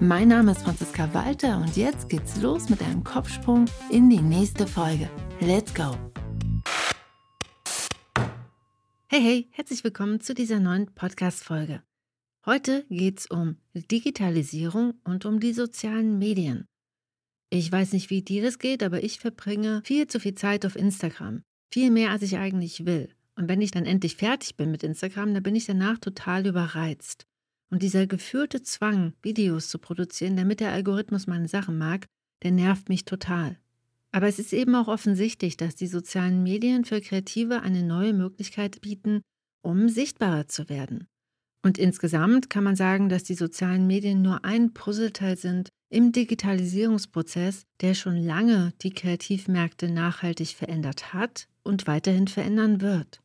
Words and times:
Mein 0.00 0.26
Name 0.26 0.50
ist 0.50 0.62
Franziska 0.62 1.14
Walter 1.14 1.58
und 1.58 1.76
jetzt 1.76 2.08
geht's 2.08 2.42
los 2.42 2.68
mit 2.68 2.82
einem 2.82 3.04
Kopfsprung 3.04 3.66
in 3.90 4.10
die 4.10 4.20
nächste 4.20 4.66
Folge. 4.66 5.08
Let's 5.38 5.72
go! 5.72 5.96
Hey, 9.06 9.20
hey, 9.20 9.48
herzlich 9.52 9.84
willkommen 9.84 10.20
zu 10.20 10.34
dieser 10.34 10.58
neuen 10.58 10.92
Podcast-Folge. 10.92 11.84
Heute 12.44 12.84
geht 12.90 13.20
es 13.20 13.26
um 13.26 13.58
Digitalisierung 13.72 14.94
und 15.04 15.26
um 15.26 15.38
die 15.38 15.52
sozialen 15.52 16.18
Medien. 16.18 16.66
Ich 17.50 17.70
weiß 17.70 17.92
nicht, 17.92 18.10
wie 18.10 18.22
dir 18.22 18.42
das 18.42 18.58
geht, 18.58 18.82
aber 18.82 19.04
ich 19.04 19.20
verbringe 19.20 19.80
viel 19.84 20.08
zu 20.08 20.18
viel 20.18 20.34
Zeit 20.34 20.66
auf 20.66 20.74
Instagram. 20.74 21.44
Viel 21.72 21.92
mehr, 21.92 22.10
als 22.10 22.22
ich 22.22 22.36
eigentlich 22.36 22.84
will. 22.84 23.14
Und 23.36 23.48
wenn 23.48 23.60
ich 23.60 23.70
dann 23.70 23.86
endlich 23.86 24.16
fertig 24.16 24.56
bin 24.56 24.72
mit 24.72 24.82
Instagram, 24.82 25.34
dann 25.34 25.42
bin 25.44 25.54
ich 25.54 25.66
danach 25.66 25.98
total 25.98 26.46
überreizt. 26.46 27.28
Und 27.70 27.82
dieser 27.82 28.06
geführte 28.06 28.62
Zwang, 28.62 29.14
Videos 29.22 29.68
zu 29.68 29.78
produzieren, 29.78 30.36
damit 30.36 30.60
der 30.60 30.72
Algorithmus 30.72 31.26
meine 31.26 31.48
Sachen 31.48 31.78
mag, 31.78 32.06
der 32.42 32.52
nervt 32.52 32.88
mich 32.88 33.04
total. 33.04 33.58
Aber 34.12 34.28
es 34.28 34.38
ist 34.38 34.52
eben 34.52 34.74
auch 34.76 34.86
offensichtlich, 34.86 35.56
dass 35.56 35.74
die 35.74 35.88
sozialen 35.88 36.42
Medien 36.42 36.84
für 36.84 37.00
Kreative 37.00 37.62
eine 37.62 37.82
neue 37.82 38.12
Möglichkeit 38.12 38.80
bieten, 38.80 39.22
um 39.62 39.88
sichtbarer 39.88 40.46
zu 40.46 40.68
werden. 40.68 41.08
Und 41.62 41.78
insgesamt 41.78 42.50
kann 42.50 42.62
man 42.62 42.76
sagen, 42.76 43.08
dass 43.08 43.24
die 43.24 43.34
sozialen 43.34 43.86
Medien 43.86 44.20
nur 44.20 44.44
ein 44.44 44.74
Puzzleteil 44.74 45.38
sind 45.38 45.70
im 45.88 46.12
Digitalisierungsprozess, 46.12 47.64
der 47.80 47.94
schon 47.94 48.16
lange 48.16 48.74
die 48.82 48.90
Kreativmärkte 48.90 49.90
nachhaltig 49.90 50.48
verändert 50.48 51.14
hat 51.14 51.48
und 51.62 51.86
weiterhin 51.86 52.28
verändern 52.28 52.80
wird. 52.80 53.20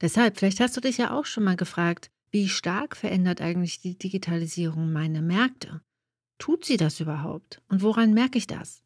Deshalb, 0.00 0.38
vielleicht 0.38 0.60
hast 0.60 0.76
du 0.76 0.80
dich 0.80 0.98
ja 0.98 1.12
auch 1.12 1.26
schon 1.26 1.44
mal 1.44 1.56
gefragt, 1.56 2.10
wie 2.30 2.48
stark 2.48 2.96
verändert 2.96 3.40
eigentlich 3.40 3.80
die 3.80 3.96
Digitalisierung 3.96 4.92
meine 4.92 5.22
Märkte? 5.22 5.80
Tut 6.38 6.64
sie 6.64 6.76
das 6.76 7.00
überhaupt? 7.00 7.60
Und 7.68 7.82
woran 7.82 8.12
merke 8.14 8.38
ich 8.38 8.46
das? 8.46 8.82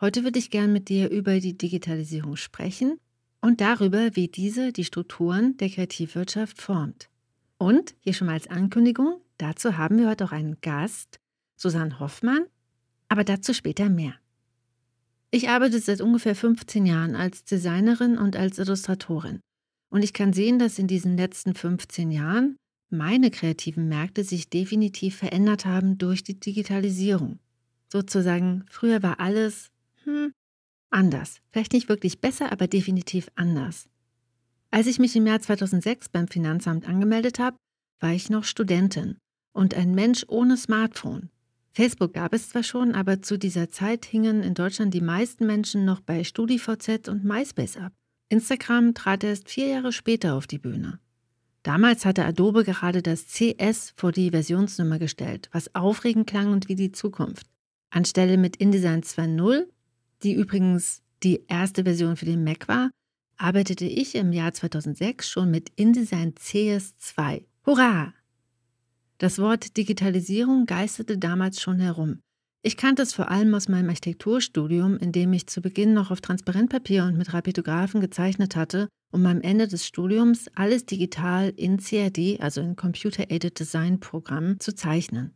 Heute 0.00 0.24
würde 0.24 0.38
ich 0.38 0.50
gern 0.50 0.72
mit 0.72 0.88
dir 0.88 1.10
über 1.10 1.40
die 1.40 1.56
Digitalisierung 1.56 2.36
sprechen 2.36 2.98
und 3.40 3.60
darüber, 3.60 4.16
wie 4.16 4.28
diese 4.28 4.72
die 4.72 4.84
Strukturen 4.84 5.56
der 5.58 5.70
Kreativwirtschaft 5.70 6.60
formt. 6.60 7.08
Und 7.58 7.94
hier 8.00 8.14
schon 8.14 8.26
mal 8.26 8.32
als 8.34 8.48
Ankündigung, 8.48 9.20
dazu 9.38 9.76
haben 9.76 9.98
wir 9.98 10.08
heute 10.08 10.24
auch 10.24 10.32
einen 10.32 10.60
Gast, 10.60 11.20
Susanne 11.56 12.00
Hoffmann, 12.00 12.46
aber 13.08 13.24
dazu 13.24 13.54
später 13.54 13.88
mehr. 13.88 14.14
Ich 15.30 15.48
arbeite 15.48 15.78
seit 15.80 16.00
ungefähr 16.00 16.34
15 16.34 16.86
Jahren 16.86 17.14
als 17.14 17.44
Designerin 17.44 18.18
und 18.18 18.36
als 18.36 18.58
Illustratorin. 18.58 19.40
Und 19.94 20.02
ich 20.02 20.12
kann 20.12 20.32
sehen, 20.32 20.58
dass 20.58 20.80
in 20.80 20.88
diesen 20.88 21.16
letzten 21.16 21.54
15 21.54 22.10
Jahren 22.10 22.56
meine 22.90 23.30
kreativen 23.30 23.88
Märkte 23.88 24.24
sich 24.24 24.50
definitiv 24.50 25.14
verändert 25.14 25.66
haben 25.66 25.98
durch 25.98 26.24
die 26.24 26.40
Digitalisierung. 26.40 27.38
Sozusagen, 27.92 28.64
früher 28.68 29.04
war 29.04 29.20
alles 29.20 29.70
hm, 30.02 30.32
anders. 30.90 31.38
Vielleicht 31.52 31.74
nicht 31.74 31.88
wirklich 31.88 32.20
besser, 32.20 32.50
aber 32.50 32.66
definitiv 32.66 33.28
anders. 33.36 33.88
Als 34.72 34.88
ich 34.88 34.98
mich 34.98 35.14
im 35.14 35.28
Jahr 35.28 35.40
2006 35.40 36.08
beim 36.08 36.26
Finanzamt 36.26 36.88
angemeldet 36.88 37.38
habe, 37.38 37.56
war 38.00 38.10
ich 38.10 38.30
noch 38.30 38.42
Studentin 38.42 39.18
und 39.52 39.74
ein 39.74 39.94
Mensch 39.94 40.24
ohne 40.26 40.56
Smartphone. 40.56 41.30
Facebook 41.70 42.14
gab 42.14 42.34
es 42.34 42.48
zwar 42.48 42.64
schon, 42.64 42.96
aber 42.96 43.22
zu 43.22 43.38
dieser 43.38 43.70
Zeit 43.70 44.06
hingen 44.06 44.42
in 44.42 44.54
Deutschland 44.54 44.92
die 44.92 45.00
meisten 45.00 45.46
Menschen 45.46 45.84
noch 45.84 46.00
bei 46.00 46.24
StudiVZ 46.24 47.06
und 47.06 47.22
MySpace 47.22 47.76
ab. 47.76 47.92
Instagram 48.34 48.94
trat 48.94 49.22
erst 49.22 49.48
vier 49.48 49.68
Jahre 49.68 49.92
später 49.92 50.34
auf 50.34 50.48
die 50.48 50.58
Bühne. 50.58 50.98
Damals 51.62 52.04
hatte 52.04 52.24
Adobe 52.24 52.64
gerade 52.64 53.00
das 53.00 53.26
CS 53.28 53.94
vor 53.96 54.10
die 54.10 54.30
Versionsnummer 54.30 54.98
gestellt, 54.98 55.48
was 55.52 55.72
aufregend 55.76 56.26
klang 56.26 56.52
und 56.52 56.68
wie 56.68 56.74
die 56.74 56.90
Zukunft. 56.90 57.46
Anstelle 57.90 58.36
mit 58.36 58.56
InDesign 58.56 59.02
2.0, 59.02 59.66
die 60.24 60.32
übrigens 60.32 61.02
die 61.22 61.44
erste 61.46 61.84
Version 61.84 62.16
für 62.16 62.24
den 62.24 62.42
Mac 62.42 62.66
war, 62.66 62.90
arbeitete 63.36 63.84
ich 63.84 64.16
im 64.16 64.32
Jahr 64.32 64.52
2006 64.52 65.28
schon 65.28 65.52
mit 65.52 65.70
InDesign 65.76 66.34
CS2. 66.34 67.44
Hurra! 67.64 68.12
Das 69.18 69.38
Wort 69.38 69.76
Digitalisierung 69.76 70.66
geisterte 70.66 71.18
damals 71.18 71.62
schon 71.62 71.78
herum. 71.78 72.18
Ich 72.66 72.78
kannte 72.78 73.02
es 73.02 73.12
vor 73.12 73.30
allem 73.30 73.54
aus 73.54 73.68
meinem 73.68 73.90
Architekturstudium, 73.90 74.96
in 74.96 75.12
dem 75.12 75.34
ich 75.34 75.48
zu 75.48 75.60
Beginn 75.60 75.92
noch 75.92 76.10
auf 76.10 76.22
Transparentpapier 76.22 77.04
und 77.04 77.18
mit 77.18 77.34
Rapidographen 77.34 78.00
gezeichnet 78.00 78.56
hatte, 78.56 78.88
um 79.12 79.26
am 79.26 79.42
Ende 79.42 79.68
des 79.68 79.86
Studiums 79.86 80.48
alles 80.54 80.86
digital 80.86 81.52
in 81.56 81.76
CAD, 81.76 82.40
also 82.40 82.62
in 82.62 82.74
Computer-Aided 82.74 83.60
Design 83.60 84.00
Programm, 84.00 84.60
zu 84.60 84.74
zeichnen. 84.74 85.34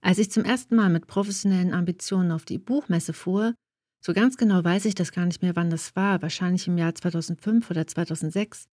Als 0.00 0.18
ich 0.18 0.32
zum 0.32 0.44
ersten 0.44 0.74
Mal 0.74 0.88
mit 0.88 1.06
professionellen 1.06 1.72
Ambitionen 1.72 2.32
auf 2.32 2.44
die 2.44 2.58
Buchmesse 2.58 3.12
fuhr, 3.12 3.54
so 4.00 4.12
ganz 4.12 4.36
genau 4.36 4.64
weiß 4.64 4.86
ich 4.86 4.96
das 4.96 5.12
gar 5.12 5.26
nicht 5.26 5.42
mehr, 5.42 5.54
wann 5.54 5.70
das 5.70 5.94
war, 5.94 6.20
wahrscheinlich 6.20 6.66
im 6.66 6.78
Jahr 6.78 6.96
2005 6.96 7.70
oder 7.70 7.86
2006. 7.86 8.64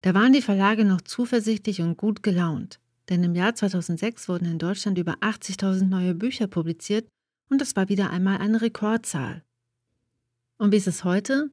Da 0.00 0.14
waren 0.14 0.32
die 0.32 0.40
Verlage 0.40 0.86
noch 0.86 1.02
zuversichtlich 1.02 1.82
und 1.82 1.98
gut 1.98 2.22
gelaunt. 2.22 2.80
Denn 3.10 3.22
im 3.22 3.34
Jahr 3.34 3.54
2006 3.54 4.26
wurden 4.30 4.46
in 4.46 4.58
Deutschland 4.58 4.96
über 4.96 5.16
80.000 5.16 5.84
neue 5.84 6.14
Bücher 6.14 6.46
publiziert 6.46 7.06
und 7.48 7.60
das 7.60 7.76
war 7.76 7.88
wieder 7.88 8.10
einmal 8.10 8.38
eine 8.38 8.62
Rekordzahl. 8.62 9.42
Und 10.58 10.72
wie 10.72 10.76
ist 10.76 10.86
es 10.86 11.04
heute? 11.04 11.50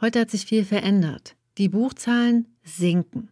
Heute 0.00 0.20
hat 0.20 0.30
sich 0.30 0.46
viel 0.46 0.64
verändert. 0.64 1.36
Die 1.58 1.68
Buchzahlen 1.68 2.46
sinken. 2.62 3.30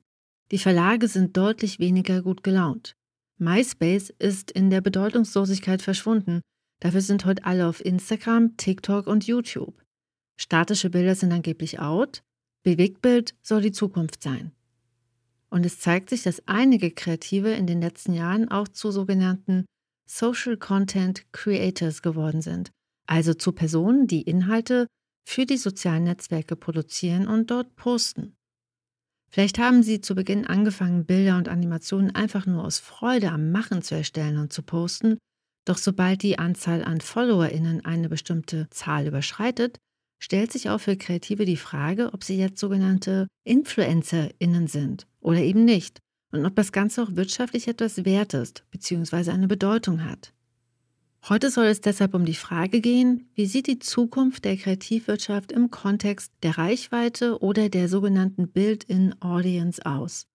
Die 0.50 0.59
Verlage 0.59 1.09
sind 1.09 1.37
deutlich 1.37 1.78
weniger 1.78 2.22
gut 2.22 2.43
gelaunt. 2.43 2.97
MySpace 3.38 4.10
ist 4.19 4.50
in 4.50 4.70
der 4.70 4.81
Bedeutungslosigkeit 4.81 5.82
verschwunden 5.82 6.43
Dafür 6.81 7.03
sind 7.03 7.26
heute 7.26 7.44
alle 7.44 7.69
auf 7.69 7.84
Instagram, 7.84 8.56
TikTok 8.56 9.06
und 9.06 9.26
YouTube. 9.26 9.75
Statische 10.38 10.88
Bilder 10.88 11.15
sind 11.15 11.31
angeblich 11.31 11.78
out, 11.78 12.22
Bewegtbild 12.62 13.34
soll 13.43 13.60
die 13.60 13.72
Zukunft 13.72 14.22
sein. 14.22 14.53
Und 15.50 15.66
es 15.66 15.78
zeigt 15.78 16.10
sich, 16.10 16.22
dass 16.22 16.47
einige 16.49 16.91
Kreative 16.91 17.53
in 17.53 17.66
den 17.66 17.81
letzten 17.81 18.15
Jahren 18.15 18.50
auch 18.50 18.69
zu 18.69 18.91
sogenannten 18.91 19.66
Social 20.12 20.56
Content 20.56 21.22
Creators 21.32 22.03
geworden 22.03 22.43
sind, 22.43 22.72
also 23.06 23.32
zu 23.32 23.53
Personen, 23.53 24.09
die 24.09 24.22
Inhalte 24.22 24.88
für 25.25 25.47
die 25.47 25.56
sozialen 25.56 26.03
Netzwerke 26.03 26.56
produzieren 26.56 27.28
und 27.28 27.53
dort 27.53 27.76
posten. 27.76 28.37
Vielleicht 29.31 29.60
haben 29.60 29.84
Sie 29.84 30.00
zu 30.00 30.16
Beginn 30.16 30.44
angefangen, 30.44 31.06
Bilder 31.06 31.37
und 31.37 31.49
Animationen 31.49 32.12
einfach 32.12 32.44
nur 32.44 32.65
aus 32.65 32.81
Freude 32.81 33.31
am 33.31 33.53
Machen 33.53 33.82
zu 33.82 33.94
erstellen 33.94 34.38
und 34.38 34.53
zu 34.53 34.65
posten. 34.65 35.16
Doch 35.65 35.78
sobald 35.78 36.25
die 36.25 36.41
Anzahl 36.41 36.82
an 36.82 37.00
FollowerInnen 37.00 37.84
eine 37.84 38.09
bestimmte 38.09 38.69
Zahl 38.70 39.06
überschreitet, 39.06 39.78
stellt 40.20 40.50
sich 40.50 40.70
auch 40.70 40.81
für 40.81 40.97
Kreative 40.97 41.44
die 41.44 41.56
Frage, 41.56 42.12
ob 42.12 42.25
sie 42.25 42.37
jetzt 42.37 42.59
sogenannte 42.59 43.28
InfluencerInnen 43.44 44.66
sind 44.66 45.06
oder 45.20 45.38
eben 45.38 45.65
nicht 45.65 46.00
und 46.32 46.46
ob 46.46 46.54
das 46.54 46.72
Ganze 46.72 47.02
auch 47.02 47.16
wirtschaftlich 47.16 47.68
etwas 47.68 48.04
wert 48.04 48.34
ist 48.34 48.64
bzw. 48.70 49.30
eine 49.30 49.48
Bedeutung 49.48 50.04
hat. 50.04 50.32
Heute 51.28 51.50
soll 51.50 51.66
es 51.66 51.82
deshalb 51.82 52.14
um 52.14 52.24
die 52.24 52.34
Frage 52.34 52.80
gehen, 52.80 53.28
wie 53.34 53.46
sieht 53.46 53.66
die 53.66 53.78
Zukunft 53.78 54.44
der 54.44 54.56
Kreativwirtschaft 54.56 55.52
im 55.52 55.70
Kontext 55.70 56.32
der 56.43 56.56
Reichweite 56.56 57.40
oder 57.40 57.69
der 57.69 57.88
sogenannten 57.88 58.49
Build-in-Audience 58.49 59.84
aus? 59.84 60.26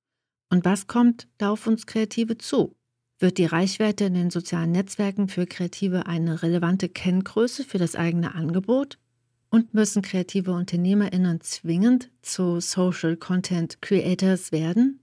Und 0.49 0.63
was 0.63 0.85
kommt 0.85 1.27
da 1.39 1.49
auf 1.49 1.65
uns 1.65 1.87
Kreative 1.87 2.37
zu? 2.37 2.75
Wird 3.17 3.37
die 3.37 3.45
Reichweite 3.45 4.05
in 4.05 4.13
den 4.13 4.29
sozialen 4.29 4.73
Netzwerken 4.73 5.27
für 5.27 5.47
Kreative 5.47 6.05
eine 6.05 6.43
relevante 6.43 6.87
Kenngröße 6.87 7.63
für 7.63 7.77
das 7.77 7.95
eigene 7.95 8.35
Angebot? 8.35 8.99
Und 9.49 9.73
müssen 9.73 10.01
kreative 10.01 10.51
UnternehmerInnen 10.51 11.39
zwingend 11.39 12.11
zu 12.21 12.59
Social 12.59 13.15
Content 13.15 13.81
Creators 13.81 14.51
werden? 14.51 14.99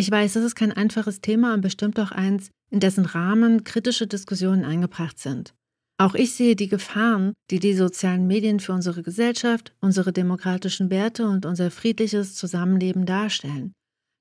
Ich 0.00 0.12
weiß, 0.12 0.34
das 0.34 0.44
ist 0.44 0.54
kein 0.54 0.70
einfaches 0.70 1.20
Thema 1.20 1.54
und 1.54 1.60
bestimmt 1.60 1.98
auch 1.98 2.12
eins, 2.12 2.52
in 2.70 2.78
dessen 2.78 3.04
Rahmen 3.04 3.64
kritische 3.64 4.06
Diskussionen 4.06 4.64
eingebracht 4.64 5.18
sind. 5.18 5.54
Auch 5.98 6.14
ich 6.14 6.34
sehe 6.34 6.54
die 6.54 6.68
Gefahren, 6.68 7.32
die 7.50 7.58
die 7.58 7.74
sozialen 7.74 8.28
Medien 8.28 8.60
für 8.60 8.72
unsere 8.72 9.02
Gesellschaft, 9.02 9.74
unsere 9.80 10.12
demokratischen 10.12 10.90
Werte 10.90 11.26
und 11.26 11.44
unser 11.44 11.72
friedliches 11.72 12.36
Zusammenleben 12.36 13.06
darstellen. 13.06 13.72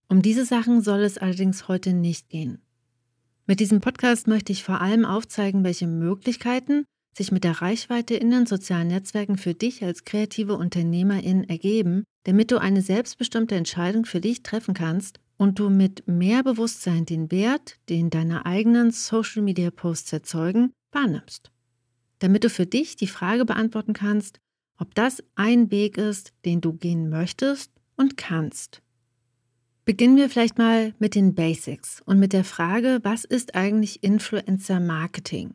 Um 0.10 0.24
diese 0.24 0.46
Sachen 0.46 0.82
soll 0.82 1.02
es 1.02 1.20
allerdings 1.20 1.68
heute 1.68 1.94
nicht 1.94 2.30
gehen. 2.30 2.64
Mit 3.46 3.60
diesem 3.60 3.80
Podcast 3.80 4.28
möchte 4.28 4.52
ich 4.52 4.64
vor 4.64 4.82
allem 4.82 5.06
aufzeigen, 5.06 5.64
welche 5.64 5.86
Möglichkeiten 5.86 6.86
sich 7.16 7.32
mit 7.32 7.44
der 7.44 7.62
Reichweite 7.62 8.16
in 8.16 8.32
den 8.32 8.48
sozialen 8.48 8.88
Netzwerken 8.88 9.38
für 9.38 9.54
dich 9.54 9.84
als 9.84 10.06
kreative 10.06 10.56
Unternehmerin 10.56 11.48
ergeben, 11.48 12.04
damit 12.24 12.50
du 12.50 12.58
eine 12.58 12.82
selbstbestimmte 12.82 13.54
Entscheidung 13.54 14.06
für 14.06 14.22
dich 14.22 14.42
treffen 14.42 14.74
kannst 14.74 15.20
und 15.38 15.60
du 15.60 15.70
mit 15.70 16.08
mehr 16.08 16.44
Bewusstsein 16.44 17.06
den 17.06 17.32
Wert, 17.32 17.78
den 17.90 18.10
deine 18.10 18.46
eigenen 18.46 18.92
Social-Media-Posts 18.92 20.14
erzeugen, 20.14 20.74
wahrnimmst. 20.92 21.52
Damit 22.20 22.44
du 22.44 22.50
für 22.50 22.66
dich 22.66 22.96
die 22.96 23.08
Frage 23.08 23.46
beantworten 23.46 23.94
kannst, 23.94 24.40
ob 24.78 24.94
das 24.96 25.24
ein 25.36 25.72
Weg 25.72 25.98
ist, 25.98 26.34
den 26.46 26.62
du 26.62 26.74
gehen 26.74 27.10
möchtest 27.10 27.72
und 27.96 28.18
kannst. 28.18 28.82
Beginnen 29.86 30.18
wir 30.18 30.30
vielleicht 30.30 30.58
mal 30.58 30.94
mit 31.00 31.16
den 31.16 31.34
Basics 31.34 32.02
und 32.02 32.20
mit 32.20 32.34
der 32.34 32.44
Frage, 32.44 33.00
was 33.04 33.24
ist 33.24 33.56
eigentlich 33.56 34.04
Influencer 34.04 34.80
Marketing? 34.80 35.54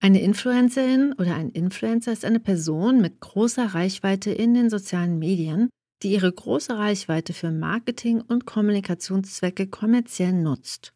Eine 0.00 0.20
Influencerin 0.20 1.14
oder 1.14 1.36
ein 1.36 1.48
Influencer 1.48 2.12
ist 2.12 2.24
eine 2.24 2.40
Person 2.40 3.00
mit 3.00 3.20
großer 3.20 3.66
Reichweite 3.66 4.32
in 4.32 4.52
den 4.52 4.68
sozialen 4.68 5.18
Medien, 5.18 5.70
die 6.02 6.12
ihre 6.12 6.32
große 6.32 6.76
Reichweite 6.76 7.32
für 7.32 7.50
Marketing 7.50 8.20
und 8.20 8.46
Kommunikationszwecke 8.46 9.68
kommerziell 9.68 10.32
nutzt. 10.32 10.92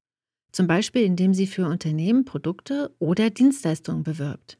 Zum 0.53 0.67
Beispiel 0.67 1.03
indem 1.03 1.35
sie 1.35 1.47
für 1.47 1.67
Unternehmen 1.67 2.25
Produkte 2.25 2.95
oder 2.99 3.31
Dienstleistungen 3.31 4.03
bewirbt. 4.03 4.59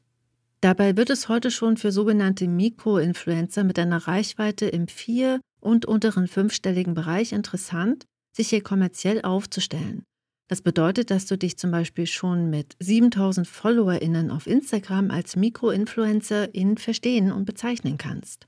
Dabei 0.61 0.97
wird 0.97 1.09
es 1.09 1.29
heute 1.29 1.51
schon 1.51 1.77
für 1.77 1.91
sogenannte 1.91 2.47
Mikroinfluencer 2.47 3.63
mit 3.63 3.77
einer 3.77 4.07
Reichweite 4.07 4.67
im 4.67 4.87
vier- 4.87 5.39
und 5.59 5.85
unteren 5.85 6.27
fünfstelligen 6.27 6.93
Bereich 6.93 7.31
interessant, 7.31 8.05
sich 8.31 8.49
hier 8.49 8.61
kommerziell 8.61 9.21
aufzustellen. 9.21 10.03
Das 10.47 10.61
bedeutet, 10.61 11.11
dass 11.11 11.25
du 11.25 11.37
dich 11.37 11.57
zum 11.57 11.71
Beispiel 11.71 12.07
schon 12.07 12.49
mit 12.49 12.75
7000 12.79 13.47
FollowerInnen 13.47 14.31
auf 14.31 14.47
Instagram 14.47 15.11
als 15.11 15.35
Mikroinfluencerin 15.35 16.77
verstehen 16.77 17.31
und 17.31 17.45
bezeichnen 17.45 17.97
kannst. 17.97 18.47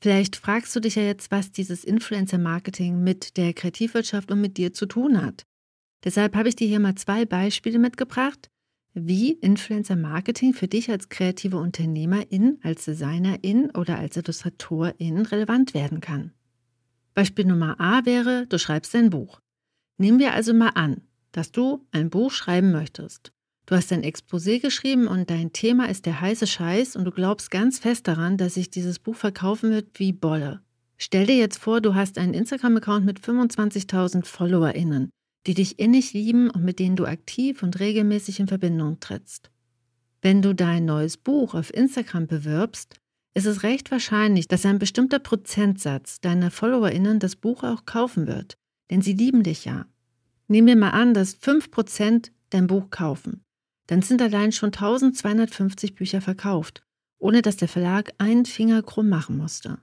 Vielleicht 0.00 0.36
fragst 0.36 0.74
du 0.76 0.80
dich 0.80 0.94
ja 0.94 1.02
jetzt, 1.02 1.30
was 1.30 1.50
dieses 1.50 1.84
Influencer-Marketing 1.84 3.02
mit 3.02 3.36
der 3.36 3.52
Kreativwirtschaft 3.52 4.30
und 4.30 4.40
mit 4.40 4.56
dir 4.56 4.72
zu 4.72 4.86
tun 4.86 5.20
hat. 5.20 5.44
Deshalb 6.04 6.36
habe 6.36 6.48
ich 6.48 6.56
dir 6.56 6.68
hier 6.68 6.78
mal 6.78 6.94
zwei 6.94 7.24
Beispiele 7.24 7.80
mitgebracht, 7.80 8.48
wie 8.94 9.32
Influencer-Marketing 9.32 10.54
für 10.54 10.68
dich 10.68 10.90
als 10.90 11.08
kreative 11.08 11.56
Unternehmerin, 11.56 12.58
als 12.62 12.84
Designerin 12.84 13.70
oder 13.70 13.98
als 13.98 14.16
Illustratorin 14.16 15.22
relevant 15.22 15.74
werden 15.74 16.00
kann. 16.00 16.32
Beispiel 17.14 17.46
Nummer 17.46 17.80
A 17.80 18.04
wäre, 18.04 18.46
du 18.46 18.58
schreibst 18.58 18.94
ein 18.94 19.10
Buch. 19.10 19.40
Nehmen 19.96 20.20
wir 20.20 20.34
also 20.34 20.54
mal 20.54 20.70
an, 20.70 21.02
dass 21.32 21.50
du 21.50 21.84
ein 21.90 22.10
Buch 22.10 22.30
schreiben 22.30 22.70
möchtest. 22.70 23.32
Du 23.68 23.74
hast 23.76 23.92
ein 23.92 24.02
Exposé 24.02 24.60
geschrieben 24.60 25.06
und 25.06 25.28
dein 25.28 25.52
Thema 25.52 25.90
ist 25.90 26.06
der 26.06 26.22
heiße 26.22 26.46
Scheiß 26.46 26.96
und 26.96 27.04
du 27.04 27.10
glaubst 27.10 27.50
ganz 27.50 27.78
fest 27.78 28.08
daran, 28.08 28.38
dass 28.38 28.54
sich 28.54 28.70
dieses 28.70 28.98
Buch 28.98 29.14
verkaufen 29.14 29.70
wird 29.70 29.88
wie 29.98 30.14
Bolle. 30.14 30.62
Stell 30.96 31.26
dir 31.26 31.36
jetzt 31.36 31.58
vor, 31.58 31.82
du 31.82 31.94
hast 31.94 32.16
einen 32.16 32.32
Instagram-Account 32.32 33.04
mit 33.04 33.20
25.000 33.20 34.24
FollowerInnen, 34.24 35.10
die 35.46 35.52
dich 35.52 35.78
innig 35.78 36.14
lieben 36.14 36.48
und 36.48 36.64
mit 36.64 36.78
denen 36.78 36.96
du 36.96 37.04
aktiv 37.04 37.62
und 37.62 37.78
regelmäßig 37.78 38.40
in 38.40 38.48
Verbindung 38.48 39.00
trittst. 39.00 39.50
Wenn 40.22 40.40
du 40.40 40.54
dein 40.54 40.86
neues 40.86 41.18
Buch 41.18 41.52
auf 41.52 41.70
Instagram 41.74 42.26
bewirbst, 42.26 42.96
ist 43.34 43.44
es 43.44 43.64
recht 43.64 43.90
wahrscheinlich, 43.90 44.48
dass 44.48 44.64
ein 44.64 44.78
bestimmter 44.78 45.18
Prozentsatz 45.18 46.22
deiner 46.22 46.50
FollowerInnen 46.50 47.18
das 47.18 47.36
Buch 47.36 47.64
auch 47.64 47.84
kaufen 47.84 48.28
wird, 48.28 48.56
denn 48.90 49.02
sie 49.02 49.12
lieben 49.12 49.42
dich 49.42 49.66
ja. 49.66 49.84
Nehmen 50.46 50.68
wir 50.68 50.76
mal 50.76 50.92
an, 50.92 51.12
dass 51.12 51.36
5% 51.38 52.30
dein 52.48 52.66
Buch 52.66 52.88
kaufen 52.88 53.44
dann 53.88 54.02
sind 54.02 54.22
allein 54.22 54.52
schon 54.52 54.68
1250 54.68 55.96
Bücher 55.96 56.20
verkauft, 56.20 56.82
ohne 57.18 57.42
dass 57.42 57.56
der 57.56 57.68
Verlag 57.68 58.12
einen 58.18 58.44
Finger 58.44 58.82
krumm 58.82 59.08
machen 59.08 59.36
musste. 59.36 59.78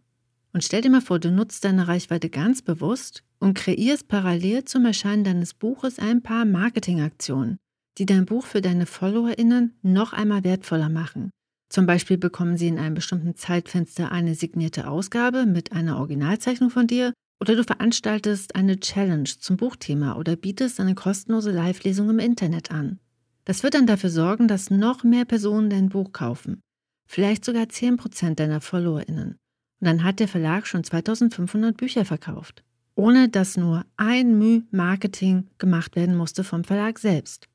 Und 0.53 0.63
stell 0.63 0.81
dir 0.81 0.89
mal 0.89 1.01
vor, 1.01 1.19
du 1.19 1.31
nutzt 1.31 1.65
deine 1.65 1.89
Reichweite 1.89 2.29
ganz 2.29 2.61
bewusst 2.61 3.23
und 3.39 3.55
kreierst 3.55 4.07
parallel 4.07 4.63
zum 4.63 4.85
Erscheinen 4.85 5.25
deines 5.25 5.53
Buches 5.53 5.99
ein 5.99 6.23
paar 6.23 6.45
Marketingaktionen, 6.45 7.57
die 7.97 8.05
dein 8.05 8.25
Buch 8.25 8.45
für 8.45 8.61
deine 8.61 8.85
FollowerInnen 8.85 9.77
noch 9.81 10.13
einmal 10.13 10.45
wertvoller 10.45 10.87
machen. 10.87 11.31
Zum 11.69 11.87
Beispiel 11.87 12.17
bekommen 12.17 12.57
sie 12.57 12.67
in 12.67 12.79
einem 12.79 12.95
bestimmten 12.95 13.35
Zeitfenster 13.35 14.11
eine 14.11 14.35
signierte 14.35 14.87
Ausgabe 14.87 15.45
mit 15.45 15.71
einer 15.71 15.97
Originalzeichnung 15.97 16.69
von 16.69 16.87
dir 16.87 17.11
oder 17.41 17.55
du 17.55 17.63
veranstaltest 17.63 18.55
eine 18.55 18.79
Challenge 18.79 19.29
zum 19.39 19.57
Buchthema 19.57 20.15
oder 20.15 20.35
bietest 20.35 20.79
eine 20.79 20.95
kostenlose 20.95 21.51
Live-Lesung 21.51 22.09
im 22.11 22.19
Internet 22.19 22.71
an. 22.71 22.99
Das 23.45 23.63
wird 23.63 23.75
dann 23.75 23.87
dafür 23.87 24.09
sorgen, 24.09 24.47
dass 24.47 24.71
noch 24.71 25.03
mehr 25.03 25.25
Personen 25.25 25.69
dein 25.69 25.89
Buch 25.89 26.11
kaufen. 26.11 26.61
Vielleicht 27.07 27.45
sogar 27.45 27.63
10% 27.63 28.35
deiner 28.35 28.59
FollowerInnen. 28.61 29.37
Und 29.79 29.87
dann 29.87 30.03
hat 30.03 30.19
der 30.19 30.27
Verlag 30.27 30.67
schon 30.67 30.83
2500 30.83 31.77
Bücher 31.77 32.05
verkauft. 32.05 32.63
Ohne 32.95 33.29
dass 33.29 33.57
nur 33.57 33.85
ein 33.97 34.37
Müh 34.39 34.63
Marketing 34.71 35.47
gemacht 35.57 35.95
werden 35.95 36.15
musste 36.15 36.43
vom 36.43 36.63
Verlag 36.63 36.97
selbst. 36.97 37.47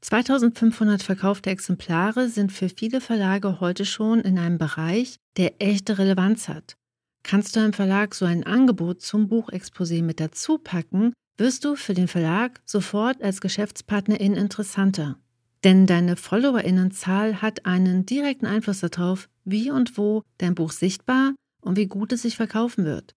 2500 0.00 1.02
verkaufte 1.02 1.50
Exemplare 1.50 2.28
sind 2.28 2.52
für 2.52 2.68
viele 2.68 3.00
Verlage 3.00 3.60
heute 3.60 3.84
schon 3.84 4.20
in 4.20 4.38
einem 4.38 4.56
Bereich, 4.56 5.16
der 5.36 5.60
echte 5.60 5.98
Relevanz 5.98 6.48
hat. 6.48 6.76
Kannst 7.24 7.56
du 7.56 7.60
einem 7.60 7.72
Verlag 7.72 8.14
so 8.14 8.24
ein 8.24 8.44
Angebot 8.44 9.02
zum 9.02 9.28
Buchexposé 9.28 10.02
mit 10.02 10.20
dazu 10.20 10.58
packen, 10.58 11.12
wirst 11.38 11.64
du 11.64 11.76
für 11.76 11.94
den 11.94 12.08
Verlag 12.08 12.60
sofort 12.64 13.22
als 13.22 13.40
Geschäftspartnerin 13.40 14.34
interessanter. 14.34 15.18
Denn 15.64 15.86
deine 15.86 16.16
Followerinnenzahl 16.16 17.40
hat 17.40 17.66
einen 17.66 18.06
direkten 18.06 18.46
Einfluss 18.46 18.80
darauf, 18.80 19.28
wie 19.44 19.70
und 19.70 19.96
wo 19.96 20.22
dein 20.38 20.54
Buch 20.54 20.72
sichtbar 20.72 21.34
und 21.62 21.76
wie 21.76 21.86
gut 21.86 22.12
es 22.12 22.22
sich 22.22 22.36
verkaufen 22.36 22.84
wird. 22.84 23.14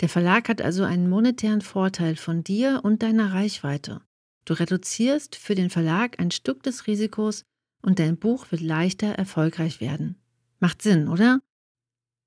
Der 0.00 0.08
Verlag 0.08 0.48
hat 0.48 0.62
also 0.62 0.84
einen 0.84 1.08
monetären 1.08 1.60
Vorteil 1.60 2.16
von 2.16 2.44
dir 2.44 2.80
und 2.82 3.02
deiner 3.02 3.32
Reichweite. 3.32 4.00
Du 4.44 4.54
reduzierst 4.54 5.36
für 5.36 5.54
den 5.54 5.70
Verlag 5.70 6.18
ein 6.18 6.30
Stück 6.30 6.62
des 6.62 6.86
Risikos 6.86 7.44
und 7.82 7.98
dein 7.98 8.16
Buch 8.16 8.50
wird 8.50 8.62
leichter 8.62 9.08
erfolgreich 9.08 9.80
werden. 9.80 10.16
Macht 10.58 10.82
Sinn, 10.82 11.08
oder? 11.08 11.40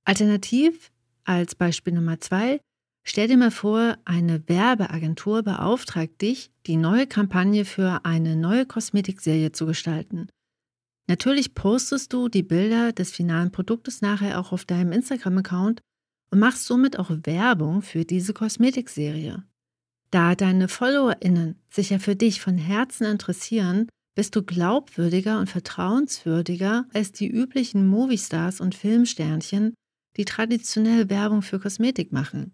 Alternativ, 0.05 0.91
als 1.23 1.55
Beispiel 1.55 1.93
Nummer 1.93 2.19
zwei, 2.19 2.59
Stell 3.05 3.27
dir 3.27 3.37
mal 3.37 3.51
vor, 3.51 3.97
eine 4.05 4.47
Werbeagentur 4.47 5.43
beauftragt 5.43 6.21
dich, 6.21 6.51
die 6.65 6.77
neue 6.77 7.05
Kampagne 7.05 7.65
für 7.65 8.05
eine 8.05 8.35
neue 8.35 8.65
Kosmetikserie 8.65 9.51
zu 9.51 9.65
gestalten. 9.65 10.29
Natürlich 11.07 11.53
postest 11.53 12.13
du 12.13 12.29
die 12.29 12.43
Bilder 12.43 12.93
des 12.93 13.11
finalen 13.11 13.51
Produktes 13.51 14.01
nachher 14.01 14.39
auch 14.39 14.53
auf 14.53 14.63
deinem 14.63 14.93
Instagram-Account 14.93 15.81
und 16.31 16.39
machst 16.39 16.65
somit 16.65 16.97
auch 16.97 17.11
Werbung 17.23 17.81
für 17.81 18.05
diese 18.05 18.33
Kosmetikserie. 18.33 19.43
Da 20.11 20.35
deine 20.35 20.69
FollowerInnen 20.69 21.59
sich 21.69 21.89
ja 21.89 21.99
für 21.99 22.15
dich 22.15 22.39
von 22.39 22.57
Herzen 22.57 23.05
interessieren, 23.05 23.89
bist 24.15 24.35
du 24.35 24.43
glaubwürdiger 24.43 25.39
und 25.39 25.49
vertrauenswürdiger 25.49 26.85
als 26.93 27.11
die 27.11 27.27
üblichen 27.27 27.87
Moviestars 27.87 28.61
und 28.61 28.75
Filmsternchen, 28.75 29.73
die 30.15 30.25
traditionell 30.25 31.09
Werbung 31.09 31.41
für 31.41 31.59
Kosmetik 31.59 32.11
machen. 32.11 32.53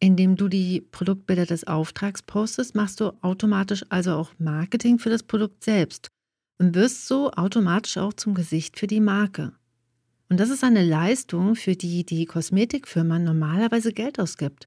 Indem 0.00 0.36
du 0.36 0.48
die 0.48 0.80
Produktbilder 0.80 1.46
des 1.46 1.66
Auftrags 1.66 2.22
postest, 2.22 2.74
machst 2.74 3.00
du 3.00 3.12
automatisch 3.22 3.84
also 3.88 4.12
auch 4.12 4.30
Marketing 4.38 4.98
für 4.98 5.10
das 5.10 5.24
Produkt 5.24 5.64
selbst 5.64 6.08
und 6.58 6.74
wirst 6.74 7.06
so 7.06 7.32
automatisch 7.32 7.98
auch 7.98 8.12
zum 8.12 8.34
Gesicht 8.34 8.78
für 8.78 8.86
die 8.86 9.00
Marke. 9.00 9.52
Und 10.28 10.38
das 10.38 10.50
ist 10.50 10.62
eine 10.62 10.84
Leistung, 10.84 11.56
für 11.56 11.74
die 11.74 12.04
die 12.04 12.26
Kosmetikfirma 12.26 13.18
normalerweise 13.18 13.92
Geld 13.92 14.20
ausgibt 14.20 14.66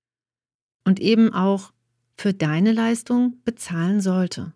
und 0.85 1.00
eben 1.00 1.33
auch 1.33 1.71
für 2.17 2.33
deine 2.33 2.71
Leistung 2.71 3.41
bezahlen 3.45 4.01
sollte. 4.01 4.53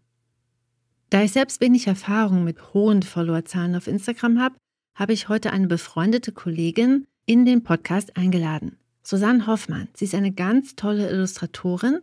Da 1.09 1.21
ich 1.21 1.31
selbst 1.31 1.61
wenig 1.61 1.87
Erfahrung 1.87 2.43
mit 2.43 2.73
hohen 2.73 3.03
Followerzahlen 3.03 3.75
auf 3.75 3.87
Instagram 3.87 4.39
habe, 4.39 4.57
habe 4.95 5.13
ich 5.13 5.29
heute 5.29 5.51
eine 5.51 5.67
befreundete 5.67 6.31
Kollegin 6.31 7.05
in 7.25 7.45
den 7.45 7.63
Podcast 7.63 8.17
eingeladen. 8.17 8.77
Susanne 9.05 9.45
Hoffmann. 9.45 9.87
Sie 9.93 10.05
ist 10.05 10.15
eine 10.15 10.31
ganz 10.31 10.75
tolle 10.75 11.09
Illustratorin 11.09 11.99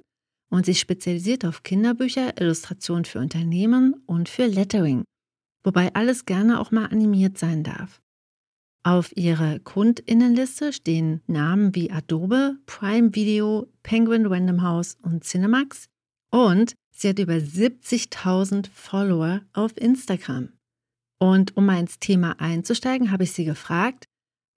und 0.50 0.66
sie 0.66 0.74
spezialisiert 0.74 1.44
auf 1.44 1.62
Kinderbücher, 1.62 2.40
Illustrationen 2.40 3.04
für 3.04 3.18
Unternehmen 3.18 3.94
und 4.06 4.28
für 4.28 4.46
Lettering, 4.46 5.04
wobei 5.64 5.92
alles 5.94 6.26
gerne 6.26 6.60
auch 6.60 6.70
mal 6.70 6.86
animiert 6.86 7.38
sein 7.38 7.64
darf. 7.64 8.00
Auf 8.84 9.16
ihrer 9.16 9.58
Kundinnenliste 9.60 10.72
stehen 10.72 11.22
Namen 11.26 11.74
wie 11.74 11.90
Adobe, 11.90 12.56
Prime 12.66 13.14
Video, 13.14 13.68
Penguin 13.82 14.26
Random 14.26 14.62
House 14.62 14.96
und 15.02 15.24
Cinemax 15.24 15.86
und 16.30 16.74
sie 16.90 17.08
hat 17.08 17.18
über 17.18 17.34
70.000 17.34 18.68
Follower 18.72 19.42
auf 19.52 19.76
Instagram. 19.76 20.50
Und 21.20 21.56
um 21.56 21.66
mal 21.66 21.78
ins 21.78 22.00
Thema 22.00 22.40
einzusteigen, 22.40 23.12
habe 23.12 23.24
ich 23.24 23.32
sie 23.32 23.44
gefragt, 23.44 24.06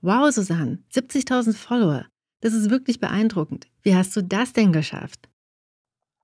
Wow, 0.01 0.31
Susanne, 0.31 0.79
70.000 0.91 1.53
Follower. 1.53 2.05
Das 2.45 2.53
ist 2.53 2.69
wirklich 2.69 2.99
beeindruckend. 2.99 3.65
Wie 3.81 3.95
hast 3.95 4.15
du 4.15 4.21
das 4.21 4.53
denn 4.53 4.71
geschafft? 4.71 5.29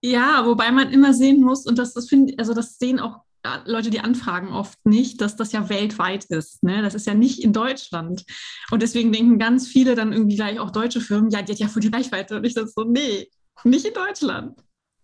Ja, 0.04 0.46
wobei 0.46 0.72
man 0.72 0.92
immer 0.92 1.16
sehen 1.16 1.42
muss, 1.42 1.66
und 1.66 1.80
das, 1.80 1.96
das 1.96 2.10
finde 2.10 2.36
also 2.38 2.54
das 2.54 2.78
sehen 2.78 3.00
auch 3.00 3.22
Leute, 3.66 3.90
die 3.90 4.02
anfragen 4.02 4.50
oft 4.50 4.78
nicht, 4.86 5.20
dass 5.20 5.36
das 5.36 5.52
ja 5.52 5.68
weltweit 5.68 6.26
ist. 6.26 6.62
Ne? 6.62 6.84
Das 6.84 6.94
ist 6.94 7.08
ja 7.08 7.16
nicht 7.16 7.44
in 7.44 7.54
Deutschland. 7.54 8.24
Und 8.70 8.84
deswegen 8.84 9.12
denken 9.12 9.40
ganz 9.40 9.68
viele 9.68 9.96
dann 9.96 10.14
irgendwie 10.14 10.36
gleich 10.36 10.60
auch 10.60 10.70
deutsche 10.70 11.02
Firmen, 11.02 11.32
ja, 11.32 11.42
die 11.42 11.54
hat 11.54 11.60
ja 11.60 11.68
voll 11.68 11.82
die 11.82 11.88
Reichweite. 11.88 12.36
Und 12.36 12.44
ich 12.44 12.54
dachte 12.54 12.68
so, 12.68 12.84
nee, 12.84 13.28
nicht 13.64 13.88
in 13.88 13.96
Deutschland. 13.96 14.60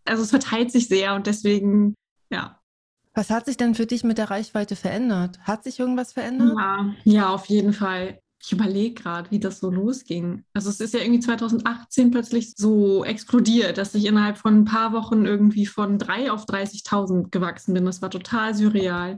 Also 0.05 0.21
es 0.21 0.29
verteilt 0.29 0.71
sich 0.71 0.87
sehr 0.87 1.15
und 1.15 1.25
deswegen, 1.25 1.95
ja. 2.29 2.61
Was 3.15 3.31
hat 3.31 3.47
sich 3.47 3.57
denn 3.57 3.73
für 3.73 3.87
dich 3.87 4.03
mit 4.03 4.19
der 4.19 4.29
Reichweite 4.29 4.75
verändert? 4.75 5.39
Hat 5.39 5.63
sich 5.63 5.79
irgendwas 5.79 6.13
verändert? 6.13 6.55
Ja, 6.55 6.93
ja 7.05 7.29
auf 7.29 7.47
jeden 7.47 7.73
Fall. 7.73 8.19
Ich 8.47 8.53
überlege 8.53 8.93
gerade, 8.93 9.29
wie 9.29 9.39
das 9.39 9.59
so 9.59 9.69
losging. 9.69 10.45
Also 10.53 10.69
es 10.69 10.79
ist 10.79 10.93
ja 10.93 11.01
irgendwie 11.01 11.19
2018 11.19 12.11
plötzlich 12.11 12.53
so 12.55 13.03
explodiert, 13.03 13.77
dass 13.77 13.93
ich 13.93 14.05
innerhalb 14.05 14.37
von 14.37 14.59
ein 14.59 14.63
paar 14.63 14.93
Wochen 14.93 15.25
irgendwie 15.25 15.65
von 15.65 15.99
drei 15.99 16.31
auf 16.31 16.45
30.000 16.45 17.29
gewachsen 17.29 17.73
bin. 17.73 17.83
Das 17.83 18.01
war 18.01 18.09
total 18.09 18.55
surreal. 18.55 19.17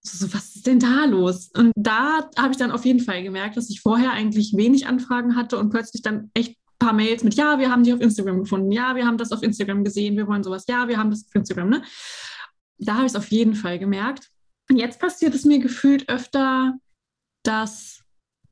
So, 0.00 0.32
was 0.32 0.54
ist 0.54 0.68
denn 0.68 0.78
da 0.78 1.06
los? 1.06 1.50
Und 1.56 1.72
da 1.74 2.30
habe 2.38 2.52
ich 2.52 2.56
dann 2.56 2.70
auf 2.70 2.84
jeden 2.84 3.00
Fall 3.00 3.24
gemerkt, 3.24 3.56
dass 3.56 3.68
ich 3.68 3.80
vorher 3.80 4.12
eigentlich 4.12 4.56
wenig 4.56 4.86
Anfragen 4.86 5.34
hatte 5.34 5.58
und 5.58 5.70
plötzlich 5.70 6.02
dann 6.02 6.30
echt 6.34 6.52
ein 6.52 6.78
paar 6.78 6.92
Mails 6.92 7.24
mit, 7.24 7.34
ja, 7.34 7.58
wir 7.58 7.72
haben 7.72 7.82
dich 7.82 7.92
auf 7.92 8.00
Instagram 8.00 8.44
gefunden, 8.44 8.70
ja, 8.70 8.94
wir 8.94 9.08
haben 9.08 9.18
das 9.18 9.32
auf 9.32 9.42
Instagram 9.42 9.82
gesehen, 9.82 10.16
wir 10.16 10.28
wollen 10.28 10.44
sowas, 10.44 10.66
ja, 10.68 10.86
wir 10.86 10.98
haben 10.98 11.10
das 11.10 11.26
auf 11.26 11.34
Instagram. 11.34 11.68
Ne? 11.68 11.82
Da 12.78 12.94
habe 12.94 13.06
ich 13.06 13.12
es 13.12 13.16
auf 13.16 13.26
jeden 13.32 13.56
Fall 13.56 13.80
gemerkt. 13.80 14.30
Und 14.70 14.76
jetzt 14.76 15.00
passiert 15.00 15.34
es 15.34 15.44
mir 15.44 15.58
gefühlt 15.58 16.08
öfter, 16.08 16.78
dass 17.42 18.04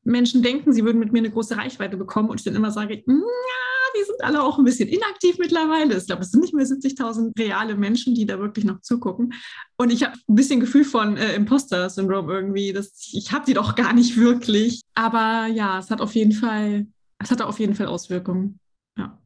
Menschen 0.06 0.42
denken, 0.42 0.72
sie 0.72 0.84
würden 0.84 0.98
mit 0.98 1.12
mir 1.12 1.18
eine 1.18 1.30
große 1.30 1.56
Reichweite 1.56 1.96
bekommen 1.96 2.30
und 2.30 2.40
ich 2.40 2.44
dann 2.44 2.54
immer 2.54 2.70
sage, 2.70 2.94
ja, 2.94 3.02
die 3.06 4.04
sind 4.04 4.22
alle 4.22 4.42
auch 4.42 4.58
ein 4.58 4.64
bisschen 4.64 4.88
inaktiv 4.88 5.38
mittlerweile. 5.38 5.96
Ich 5.96 6.06
glaube, 6.06 6.22
es 6.22 6.30
sind 6.30 6.40
nicht 6.40 6.54
mehr 6.54 6.66
70.000 6.66 7.38
reale 7.38 7.76
Menschen, 7.76 8.14
die 8.14 8.26
da 8.26 8.38
wirklich 8.38 8.64
noch 8.64 8.80
zugucken. 8.80 9.34
Und 9.76 9.92
ich 9.92 10.04
habe 10.04 10.14
ein 10.28 10.34
bisschen 10.34 10.60
Gefühl 10.60 10.84
von 10.84 11.16
äh, 11.16 11.34
Imposter-Syndrom 11.34 12.30
irgendwie. 12.30 12.72
Das, 12.72 13.10
ich 13.12 13.32
habe 13.32 13.44
die 13.46 13.54
doch 13.54 13.75
gar 13.75 13.92
nicht 13.92 14.16
wirklich. 14.16 14.82
Aber 14.94 15.46
ja, 15.46 15.78
es 15.78 15.90
hat 15.90 16.00
auf 16.00 16.14
jeden 16.14 16.32
Fall, 16.32 16.86
es 17.18 17.30
hat 17.30 17.42
auf 17.42 17.58
jeden 17.58 17.75
Fall 17.75 17.86
Auswirkungen. 17.86 18.58
Ja. 18.96 19.18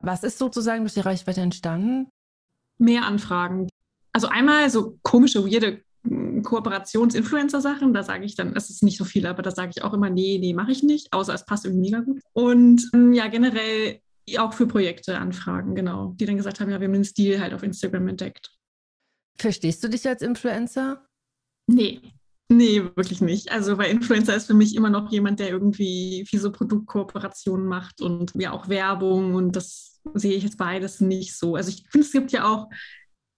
Was 0.00 0.22
ist 0.22 0.38
sozusagen 0.38 0.82
durch 0.82 0.94
die 0.94 1.00
Reichweite 1.00 1.40
entstanden? 1.40 2.08
Mehr 2.78 3.04
Anfragen. 3.04 3.68
Also 4.12 4.28
einmal 4.28 4.70
so 4.70 4.98
komische, 5.02 5.44
weirde 5.44 5.83
Kooperations-Influencer-Sachen. 6.44 7.92
Da 7.92 8.02
sage 8.02 8.24
ich 8.24 8.36
dann, 8.36 8.54
es 8.54 8.70
ist 8.70 8.82
nicht 8.82 8.98
so 8.98 9.04
viel, 9.04 9.26
aber 9.26 9.42
da 9.42 9.50
sage 9.50 9.72
ich 9.74 9.82
auch 9.82 9.92
immer, 9.92 10.10
nee, 10.10 10.38
nee, 10.40 10.54
mache 10.54 10.72
ich 10.72 10.82
nicht, 10.82 11.12
außer 11.12 11.34
es 11.34 11.44
passt 11.44 11.64
irgendwie 11.64 11.90
mega 11.90 12.00
gut. 12.00 12.20
Und 12.32 12.88
ähm, 12.94 13.12
ja, 13.12 13.26
generell 13.28 14.00
auch 14.38 14.54
für 14.54 14.66
Projekte 14.66 15.18
anfragen, 15.18 15.74
genau, 15.74 16.14
die 16.16 16.26
dann 16.26 16.36
gesagt 16.36 16.60
haben, 16.60 16.70
ja, 16.70 16.80
wir 16.80 16.86
haben 16.86 16.94
den 16.94 17.04
Stil 17.04 17.40
halt 17.40 17.52
auf 17.52 17.62
Instagram 17.62 18.08
entdeckt. 18.08 18.50
Verstehst 19.38 19.82
du 19.82 19.88
dich 19.88 20.06
als 20.06 20.22
Influencer? 20.22 21.06
Nee, 21.66 22.00
Nee, 22.50 22.82
wirklich 22.94 23.20
nicht. 23.22 23.50
Also, 23.50 23.78
weil 23.78 23.90
Influencer 23.90 24.36
ist 24.36 24.46
für 24.46 24.54
mich 24.54 24.76
immer 24.76 24.90
noch 24.90 25.10
jemand, 25.10 25.40
der 25.40 25.48
irgendwie 25.48 26.26
viel 26.28 26.38
so 26.40 26.52
Produktkooperationen 26.52 27.66
macht 27.66 28.02
und 28.02 28.32
ja 28.34 28.52
auch 28.52 28.68
Werbung 28.68 29.34
und 29.34 29.56
das 29.56 30.00
sehe 30.12 30.34
ich 30.34 30.44
jetzt 30.44 30.58
beides 30.58 31.00
nicht 31.00 31.36
so. 31.36 31.56
Also, 31.56 31.70
ich 31.70 31.84
finde, 31.90 32.06
es 32.06 32.12
gibt 32.12 32.32
ja 32.32 32.46
auch 32.46 32.68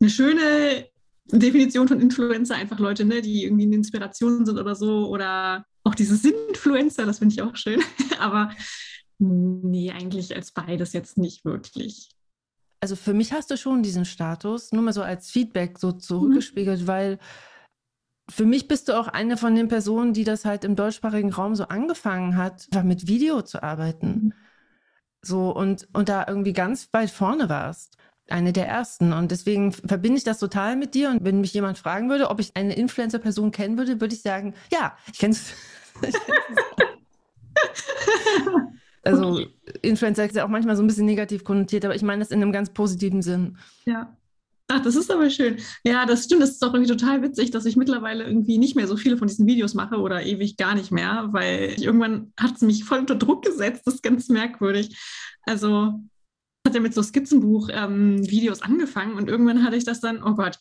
eine 0.01 0.11
schöne 0.11 0.89
Definition 1.33 1.88
von 1.88 2.00
Influencer 2.00 2.54
einfach 2.54 2.78
Leute, 2.78 3.04
ne, 3.04 3.21
die 3.21 3.45
irgendwie 3.45 3.64
eine 3.64 3.76
Inspiration 3.76 4.47
sind 4.47 4.59
oder 4.59 4.75
so. 4.75 5.09
Oder 5.09 5.64
auch 5.85 5.95
diese 5.95 6.16
Sinnfluencer, 6.16 7.06
das 7.06 7.18
finde 7.18 7.35
ich 7.35 7.42
auch 7.42 7.56
schön. 7.56 7.83
Aber 8.18 8.50
nee, 9.18 9.90
eigentlich 9.90 10.35
als 10.35 10.52
beides 10.52 10.92
jetzt 10.92 11.18
nicht 11.18 11.45
wirklich. 11.45 12.11
Also 12.80 12.95
für 12.95 13.14
mich 13.14 13.33
hast 13.33 13.50
du 13.50 13.56
schon 13.56 13.83
diesen 13.83 14.04
Status, 14.04 14.73
nur 14.73 14.83
mal 14.83 14.92
so 14.92 15.02
als 15.02 15.30
Feedback 15.30 15.78
so 15.78 15.92
zurückgespiegelt, 15.92 16.83
mhm. 16.83 16.87
weil 16.87 17.18
für 18.28 18.45
mich 18.45 18.68
bist 18.68 18.88
du 18.88 18.99
auch 18.99 19.09
eine 19.09 19.37
von 19.37 19.54
den 19.54 19.68
Personen, 19.68 20.12
die 20.12 20.25
das 20.25 20.45
halt 20.45 20.64
im 20.64 20.76
deutschsprachigen 20.76 21.33
Raum 21.33 21.54
so 21.54 21.64
angefangen 21.64 22.37
hat, 22.37 22.68
mit 22.85 23.06
Video 23.06 23.42
zu 23.42 23.62
arbeiten. 23.62 24.06
Mhm. 24.09 24.33
So 25.23 25.50
und, 25.50 25.88
und 25.92 26.09
da 26.09 26.26
irgendwie 26.28 26.52
ganz 26.52 26.88
weit 26.92 27.11
vorne 27.11 27.49
warst 27.49 27.97
eine 28.28 28.52
der 28.52 28.66
ersten. 28.66 29.12
Und 29.12 29.30
deswegen 29.30 29.73
verbinde 29.73 30.18
ich 30.18 30.25
das 30.25 30.38
total 30.38 30.76
mit 30.76 30.95
dir. 30.95 31.11
Und 31.11 31.25
wenn 31.25 31.40
mich 31.40 31.52
jemand 31.52 31.78
fragen 31.78 32.09
würde, 32.09 32.30
ob 32.30 32.40
ich 32.40 32.56
eine 32.56 32.75
Influencer-Person 32.75 33.50
kennen 33.50 33.78
würde, 33.78 34.00
würde 34.00 34.14
ich 34.14 34.23
sagen, 34.23 34.54
ja, 34.73 34.97
ich 35.12 35.18
kenne 35.18 35.35
es. 36.02 36.14
also. 39.04 39.40
Influencer 39.83 40.25
ist 40.26 40.37
ja 40.37 40.45
auch 40.45 40.49
manchmal 40.49 40.76
so 40.76 40.83
ein 40.83 40.87
bisschen 40.87 41.06
negativ 41.06 41.45
konnotiert, 41.45 41.85
aber 41.85 41.95
ich 41.95 42.02
meine 42.02 42.21
das 42.21 42.30
in 42.30 42.42
einem 42.42 42.52
ganz 42.52 42.71
positiven 42.71 43.23
Sinn. 43.23 43.56
Ja. 43.85 44.16
Ach, 44.68 44.83
das 44.83 44.97
ist 44.97 45.12
aber 45.12 45.30
schön. 45.30 45.59
Ja, 45.85 46.06
das 46.06 46.25
stimmt. 46.25 46.42
Das 46.42 46.50
ist 46.50 46.64
auch 46.64 46.75
irgendwie 46.75 46.92
total 46.92 47.23
witzig, 47.23 47.52
dass 47.52 47.66
ich 47.66 47.76
mittlerweile 47.76 48.25
irgendwie 48.25 48.59
nicht 48.59 48.75
mehr 48.75 48.88
so 48.88 48.97
viele 48.97 49.16
von 49.16 49.28
diesen 49.28 49.47
Videos 49.47 49.75
mache 49.75 49.99
oder 49.99 50.25
ewig 50.25 50.56
gar 50.56 50.75
nicht 50.75 50.90
mehr, 50.90 51.28
weil 51.30 51.75
ich, 51.76 51.85
irgendwann 51.85 52.33
hat 52.37 52.56
es 52.56 52.62
mich 52.62 52.83
voll 52.83 52.99
unter 52.99 53.14
Druck 53.14 53.45
gesetzt. 53.45 53.83
Das 53.85 53.95
ist 53.95 54.02
ganz 54.02 54.28
merkwürdig. 54.28 54.99
Also 55.42 56.00
hat 56.67 56.75
ja 56.75 56.81
mit 56.81 56.93
so 56.93 57.03
Skizzenbuch-Videos 57.03 58.59
ähm, 58.59 58.65
angefangen 58.65 59.15
und 59.15 59.29
irgendwann 59.29 59.65
hatte 59.65 59.77
ich 59.77 59.85
das 59.85 60.01
dann, 60.01 60.23
oh 60.23 60.35
Gott, 60.35 60.59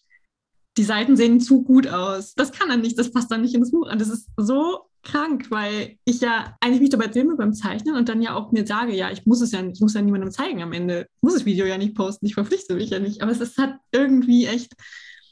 die 0.77 0.83
Seiten 0.83 1.15
sehen 1.15 1.39
zu 1.39 1.63
gut 1.63 1.87
aus. 1.87 2.33
Das 2.35 2.51
kann 2.51 2.69
dann 2.69 2.81
nicht, 2.81 2.97
das 2.97 3.11
passt 3.11 3.31
dann 3.31 3.41
nicht 3.41 3.55
ins 3.55 3.71
Buch. 3.71 3.89
Und 3.91 3.99
das 3.99 4.09
ist 4.09 4.29
so 4.37 4.89
krank, 5.03 5.49
weil 5.49 5.97
ich 6.03 6.19
ja 6.21 6.57
eigentlich 6.59 6.81
mich 6.81 6.89
dabei 6.89 7.11
filme 7.11 7.35
beim 7.35 7.53
Zeichnen 7.53 7.95
und 7.95 8.09
dann 8.09 8.21
ja 8.21 8.35
auch 8.35 8.51
mir 8.51 8.65
sage, 8.65 8.93
ja, 8.93 9.11
ich 9.11 9.25
muss 9.25 9.41
es 9.41 9.51
ja 9.51 9.63
ich 9.63 9.79
muss 9.79 9.93
ja 9.93 10.01
niemandem 10.01 10.31
zeigen 10.31 10.61
am 10.61 10.73
Ende. 10.73 11.07
Ich 11.15 11.21
muss 11.21 11.33
das 11.33 11.45
Video 11.45 11.65
ja 11.65 11.77
nicht 11.77 11.95
posten, 11.95 12.25
ich 12.25 12.33
verpflichte 12.33 12.75
mich 12.75 12.89
ja 12.89 12.99
nicht. 12.99 13.21
Aber 13.21 13.31
es 13.31 13.39
ist 13.39 13.57
halt 13.57 13.75
irgendwie 13.91 14.45
echt, 14.45 14.73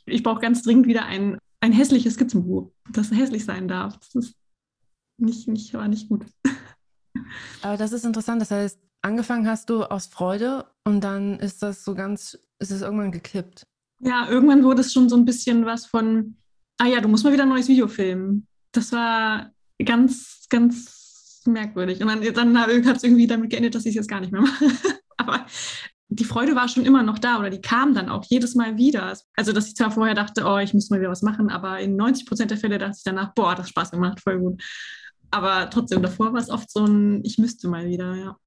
ich 0.05 0.23
brauche 0.23 0.41
ganz 0.41 0.63
dringend 0.63 0.87
wieder 0.87 1.05
ein, 1.05 1.37
ein 1.59 1.73
hässliches 1.73 2.13
Skizzenbuch, 2.13 2.71
das 2.91 3.11
hässlich 3.11 3.45
sein 3.45 3.67
darf. 3.67 3.97
Das 3.97 4.15
ist 4.15 4.35
nicht, 5.17 5.47
nicht, 5.47 5.73
war 5.73 5.87
nicht 5.87 6.07
gut. 6.07 6.25
Aber 7.61 7.77
das 7.77 7.91
ist 7.91 8.05
interessant. 8.05 8.41
Das 8.41 8.51
heißt, 8.51 8.79
angefangen 9.03 9.47
hast 9.47 9.69
du 9.69 9.83
aus 9.83 10.07
Freude 10.07 10.65
und 10.83 11.01
dann 11.01 11.39
ist 11.39 11.61
das 11.61 11.83
so 11.83 11.93
ganz, 11.93 12.37
ist 12.59 12.71
es 12.71 12.81
irgendwann 12.81 13.11
gekippt. 13.11 13.67
Ja, 13.99 14.27
irgendwann 14.27 14.63
wurde 14.63 14.81
es 14.81 14.91
schon 14.91 15.09
so 15.09 15.15
ein 15.15 15.25
bisschen 15.25 15.65
was 15.65 15.85
von, 15.85 16.37
ah 16.79 16.87
ja, 16.87 16.99
du 16.99 17.07
musst 17.07 17.23
mal 17.23 17.33
wieder 17.33 17.43
ein 17.43 17.49
neues 17.49 17.67
Video 17.67 17.87
filmen. 17.87 18.47
Das 18.71 18.91
war 18.91 19.51
ganz, 19.83 20.47
ganz 20.49 21.41
merkwürdig. 21.45 22.01
Und 22.01 22.07
dann, 22.07 22.33
dann 22.33 22.57
hat 22.57 22.97
es 22.97 23.03
irgendwie 23.03 23.27
damit 23.27 23.49
geendet, 23.49 23.75
dass 23.75 23.85
ich 23.85 23.89
es 23.89 23.95
jetzt 23.95 24.09
gar 24.09 24.19
nicht 24.19 24.31
mehr 24.31 24.41
mache. 24.41 24.65
Aber 25.17 25.45
die 26.09 26.25
Freude 26.25 26.55
war 26.55 26.67
schon 26.67 26.85
immer 26.85 27.03
noch 27.03 27.19
da 27.19 27.39
oder 27.39 27.49
die 27.49 27.61
kam 27.61 27.93
dann 27.93 28.09
auch 28.09 28.23
jedes 28.25 28.55
Mal 28.55 28.77
wieder. 28.77 29.17
Also, 29.35 29.53
dass 29.53 29.67
ich 29.67 29.75
zwar 29.75 29.91
vorher 29.91 30.15
dachte, 30.15 30.43
oh, 30.45 30.57
ich 30.57 30.73
muss 30.73 30.89
mal 30.89 30.99
wieder 30.99 31.09
was 31.09 31.21
machen, 31.21 31.49
aber 31.49 31.79
in 31.79 31.95
90 31.95 32.25
Prozent 32.25 32.51
der 32.51 32.57
Fälle 32.57 32.77
dachte 32.77 32.95
ich 32.97 33.03
danach, 33.03 33.33
boah, 33.33 33.55
das 33.55 33.69
Spaß 33.69 33.91
gemacht, 33.91 34.19
voll 34.19 34.39
gut. 34.39 34.61
Aber 35.31 35.69
trotzdem, 35.69 36.01
davor 36.01 36.33
war 36.33 36.41
es 36.41 36.49
oft 36.49 36.69
so 36.69 36.85
ein, 36.85 37.23
ich 37.23 37.37
müsste 37.37 37.67
mal 37.67 37.87
wieder, 37.87 38.15
ja. 38.15 38.37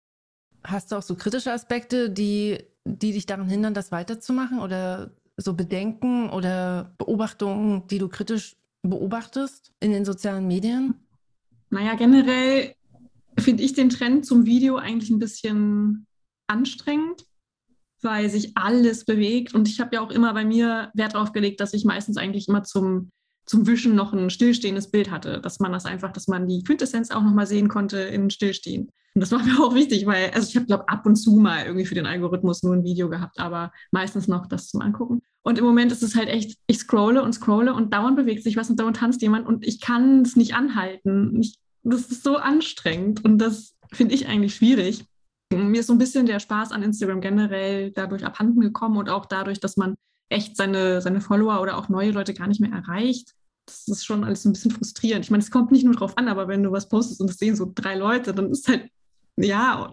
Hast 0.66 0.90
du 0.90 0.96
auch 0.96 1.02
so 1.02 1.14
kritische 1.14 1.52
Aspekte, 1.52 2.10
die, 2.10 2.58
die 2.84 3.12
dich 3.12 3.26
daran 3.26 3.48
hindern, 3.48 3.74
das 3.74 3.92
weiterzumachen 3.92 4.58
oder 4.58 5.12
so 5.36 5.54
Bedenken 5.54 6.30
oder 6.30 6.94
Beobachtungen, 6.98 7.86
die 7.88 7.98
du 7.98 8.08
kritisch 8.08 8.56
beobachtest 8.82 9.72
in 9.80 9.92
den 9.92 10.04
sozialen 10.04 10.46
Medien? 10.46 10.94
Naja, 11.70 11.94
generell 11.94 12.74
finde 13.38 13.62
ich 13.62 13.74
den 13.74 13.90
Trend 13.90 14.26
zum 14.26 14.46
Video 14.46 14.76
eigentlich 14.76 15.10
ein 15.10 15.18
bisschen 15.18 16.06
anstrengend, 16.46 17.24
weil 18.02 18.30
sich 18.30 18.56
alles 18.56 19.04
bewegt. 19.04 19.54
Und 19.54 19.68
ich 19.68 19.80
habe 19.80 19.96
ja 19.96 20.00
auch 20.00 20.10
immer 20.10 20.32
bei 20.32 20.44
mir 20.44 20.90
Wert 20.94 21.14
darauf 21.14 21.32
gelegt, 21.32 21.60
dass 21.60 21.74
ich 21.74 21.84
meistens 21.84 22.16
eigentlich 22.16 22.48
immer 22.48 22.64
zum 22.64 23.10
zum 23.46 23.66
Wischen 23.66 23.94
noch 23.94 24.12
ein 24.12 24.30
stillstehendes 24.30 24.90
Bild 24.90 25.10
hatte, 25.10 25.40
dass 25.40 25.60
man 25.60 25.72
das 25.72 25.86
einfach, 25.86 26.12
dass 26.12 26.28
man 26.28 26.48
die 26.48 26.62
Quintessenz 26.64 27.10
auch 27.10 27.22
nochmal 27.22 27.46
sehen 27.46 27.68
konnte 27.68 27.98
in 27.98 28.30
Stillstehen. 28.30 28.90
Und 29.14 29.20
das 29.20 29.32
war 29.32 29.42
mir 29.44 29.60
auch 29.60 29.74
wichtig, 29.74 30.04
weil, 30.06 30.30
also 30.30 30.48
ich 30.48 30.56
habe, 30.56 30.66
glaube 30.66 30.88
ab 30.88 31.06
und 31.06 31.16
zu 31.16 31.36
mal 31.36 31.64
irgendwie 31.64 31.86
für 31.86 31.94
den 31.94 32.06
Algorithmus 32.06 32.62
nur 32.62 32.74
ein 32.74 32.84
Video 32.84 33.08
gehabt, 33.08 33.38
aber 33.38 33.72
meistens 33.92 34.28
noch 34.28 34.46
das 34.46 34.68
zum 34.68 34.82
Angucken. 34.82 35.22
Und 35.42 35.58
im 35.58 35.64
Moment 35.64 35.92
ist 35.92 36.02
es 36.02 36.16
halt 36.16 36.28
echt, 36.28 36.58
ich 36.66 36.78
scrolle 36.78 37.22
und 37.22 37.32
scrolle 37.32 37.72
und 37.72 37.94
dauernd 37.94 38.16
bewegt 38.16 38.42
sich 38.42 38.56
was 38.56 38.68
und 38.68 38.80
dauernd 38.80 38.96
tanzt 38.96 39.22
jemand 39.22 39.46
und 39.46 39.64
ich 39.64 39.80
kann 39.80 40.22
es 40.22 40.34
nicht 40.34 40.54
anhalten. 40.54 41.40
Ich, 41.40 41.56
das 41.84 42.10
ist 42.10 42.24
so 42.24 42.36
anstrengend 42.36 43.24
und 43.24 43.38
das 43.38 43.76
finde 43.92 44.16
ich 44.16 44.26
eigentlich 44.26 44.56
schwierig. 44.56 45.04
Mir 45.54 45.80
ist 45.80 45.86
so 45.86 45.92
ein 45.92 45.98
bisschen 45.98 46.26
der 46.26 46.40
Spaß 46.40 46.72
an 46.72 46.82
Instagram 46.82 47.20
generell 47.20 47.92
dadurch 47.92 48.24
abhanden 48.24 48.60
gekommen 48.60 48.96
und 48.96 49.08
auch 49.08 49.26
dadurch, 49.26 49.60
dass 49.60 49.76
man 49.76 49.94
echt 50.28 50.56
seine, 50.56 51.00
seine 51.00 51.20
Follower 51.20 51.60
oder 51.60 51.76
auch 51.76 51.88
neue 51.88 52.10
Leute 52.10 52.34
gar 52.34 52.46
nicht 52.46 52.60
mehr 52.60 52.72
erreicht. 52.72 53.34
Das 53.66 53.88
ist 53.88 54.04
schon 54.04 54.24
alles 54.24 54.44
ein 54.44 54.52
bisschen 54.52 54.70
frustrierend. 54.70 55.24
Ich 55.24 55.30
meine, 55.30 55.42
es 55.42 55.50
kommt 55.50 55.72
nicht 55.72 55.84
nur 55.84 55.94
drauf 55.94 56.16
an, 56.16 56.28
aber 56.28 56.48
wenn 56.48 56.62
du 56.62 56.72
was 56.72 56.88
postest 56.88 57.20
und 57.20 57.30
es 57.30 57.38
sehen 57.38 57.56
so 57.56 57.70
drei 57.74 57.96
Leute, 57.96 58.32
dann 58.32 58.50
ist 58.50 58.68
halt, 58.68 58.88
ja, 59.36 59.90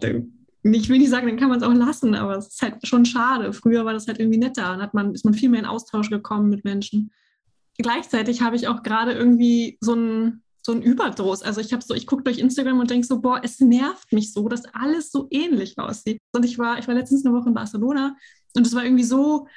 ich 0.63 0.90
will 0.90 1.00
nicht 1.00 1.10
sagen, 1.10 1.28
dann 1.28 1.38
kann 1.38 1.50
man 1.50 1.58
es 1.58 1.63
auch 1.63 1.74
lassen, 1.74 2.16
aber 2.16 2.38
es 2.38 2.48
ist 2.48 2.62
halt 2.62 2.88
schon 2.88 3.06
schade. 3.06 3.52
Früher 3.52 3.84
war 3.86 3.94
das 3.94 4.08
halt 4.08 4.20
irgendwie 4.20 4.38
netter, 4.38 4.63
dann 4.63 4.82
hat 4.82 4.94
man, 4.94 5.13
ist 5.13 5.25
man 5.25 5.34
viel 5.34 5.50
mehr 5.50 5.60
in 5.60 5.66
Austausch 5.66 6.10
gekommen 6.10 6.50
mit 6.50 6.63
Menschen. 6.63 7.12
Gleichzeitig 7.78 8.42
habe 8.42 8.56
ich 8.56 8.68
auch 8.68 8.84
gerade 8.84 9.13
irgendwie 9.13 9.78
so 9.82 9.96
ein, 9.96 10.44
so 10.66 10.74
Überdruss. 10.74 11.42
Also 11.42 11.60
ich 11.60 11.74
habe 11.74 11.84
so, 11.84 11.94
ich 11.94 12.08
gucke 12.08 12.24
durch 12.24 12.38
Instagram 12.38 12.80
und 12.80 12.90
denke 12.90 13.06
so, 13.06 13.20
boah, 13.20 13.42
es 13.44 13.60
nervt 13.60 14.13
mich 14.13 14.32
so, 14.32 14.48
dass 14.48 14.66
alles 14.74 15.12
so 15.12 15.28
ähnlich 15.30 15.78
aussieht. 15.78 16.22
Und 16.32 16.46
ich 16.46 16.58
war, 16.58 16.80
ich 16.80 16.88
war 16.88 16.96
letztens 16.96 17.25
eine 17.25 17.36
Woche 17.36 17.50
in 17.50 17.54
Barcelona 17.54 18.16
und 18.56 18.66
es 18.66 18.74
war 18.74 18.86
irgendwie 18.86 19.04
so, 19.04 19.48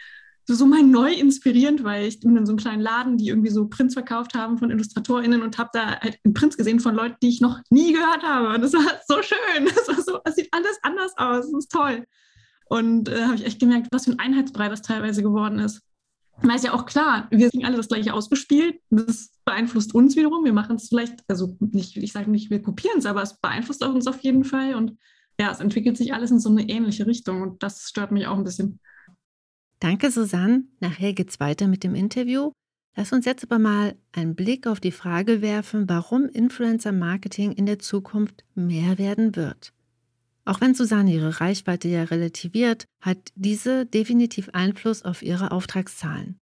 so 0.55 0.67
mal 0.67 0.83
neu 0.83 1.13
inspirierend, 1.13 1.83
weil 1.83 2.07
ich 2.07 2.21
bin 2.21 2.37
in 2.37 2.47
so 2.47 2.53
einem 2.53 2.59
kleinen 2.59 2.83
Laden, 2.83 3.17
die 3.17 3.29
irgendwie 3.29 3.51
so 3.51 3.67
Prints 3.67 3.95
verkauft 3.95 4.35
haben 4.35 4.59
von 4.59 4.71
IllustratorInnen 4.71 5.43
und 5.43 5.59
habe 5.59 5.71
da 5.73 6.01
halt 6.01 6.19
einen 6.25 6.35
Prints 6.35 6.57
gesehen 6.57 6.79
von 6.79 6.95
Leuten, 6.95 7.17
die 7.23 7.29
ich 7.29 7.41
noch 7.41 7.61
nie 7.71 7.93
gehört 7.93 8.23
habe. 8.23 8.55
Und 8.55 8.63
das 8.63 8.73
war 8.73 8.85
so 9.09 9.23
schön. 9.23 9.67
Das, 9.77 9.89
war 9.89 10.03
so, 10.03 10.21
das 10.25 10.37
sieht 10.37 10.49
alles 10.53 10.79
anders 10.83 11.13
aus. 11.17 11.51
Das 11.51 11.65
ist 11.65 11.73
toll. 11.73 12.07
Und 12.69 13.09
äh, 13.09 13.23
habe 13.25 13.35
ich 13.35 13.45
echt 13.45 13.61
gemerkt, 13.61 13.89
was 13.91 14.05
für 14.05 14.13
ein 14.13 14.19
Einheitsbrei 14.19 14.69
das 14.69 14.83
teilweise 14.83 15.23
geworden 15.23 15.59
ist. 15.59 15.83
Man 16.43 16.57
ist 16.57 16.65
ja 16.65 16.75
auch 16.75 16.87
klar, 16.87 17.29
wir 17.31 17.49
sind 17.49 17.65
alle 17.65 17.77
das 17.77 17.89
gleiche 17.89 18.13
ausgespielt. 18.13 18.81
Das 18.91 19.33
beeinflusst 19.45 19.95
uns 19.95 20.17
wiederum. 20.17 20.45
Wir 20.45 20.53
machen 20.53 20.77
es 20.77 20.89
vielleicht, 20.89 21.21
also 21.29 21.57
nicht, 21.61 21.97
ich 21.97 22.13
sage 22.13 22.31
nicht, 22.31 22.51
wir 22.51 22.61
kopieren 22.61 22.99
es, 22.99 23.07
aber 23.07 23.23
es 23.23 23.41
beeinflusst 23.41 23.83
uns 23.83 24.07
auf 24.07 24.21
jeden 24.21 24.45
Fall. 24.45 24.75
Und 24.75 24.99
ja, 25.41 25.51
es 25.51 25.61
entwickelt 25.61 25.97
sich 25.97 26.13
alles 26.13 26.31
in 26.31 26.41
so 26.41 26.51
eine 26.51 26.69
ähnliche 26.69 27.07
Richtung. 27.07 27.43
Und 27.43 27.63
das 27.63 27.89
stört 27.89 28.13
mich 28.13 28.27
auch 28.27 28.37
ein 28.37 28.45
bisschen. 28.45 28.81
Danke, 29.81 30.11
Susanne. 30.11 30.65
Nachher 30.81 31.13
geht's 31.13 31.41
weiter 31.41 31.69
mit 31.69 31.85
dem 31.85 31.95
Interview. 31.95 32.53
Lass 32.97 33.13
uns 33.13 33.27
jetzt 33.27 33.45
aber 33.45 33.59
mal 33.59 33.95
einen 34.13 34.35
Blick 34.35 34.67
auf 34.67 34.81
die 34.81 34.91
Frage 34.91 35.43
werfen, 35.43 35.89
warum 35.89 36.29
Influencer 36.29 36.93
Marketing 36.93 37.53
in 37.53 37.67
der 37.67 37.79
Zukunft 37.79 38.45
mehr 38.55 38.97
werden 38.97 39.37
wird. 39.37 39.75
Auch 40.47 40.61
wenn 40.61 40.75
Susanne 40.75 41.13
ihre 41.13 41.41
Reichweite 41.41 41.89
ja 41.89 42.05
relativiert, 42.05 42.87
hat 43.03 43.33
diese 43.35 43.85
definitiv 43.85 44.49
Einfluss 44.53 45.03
auf 45.03 45.23
ihre 45.23 45.51
Auftragszahlen. 45.51 46.39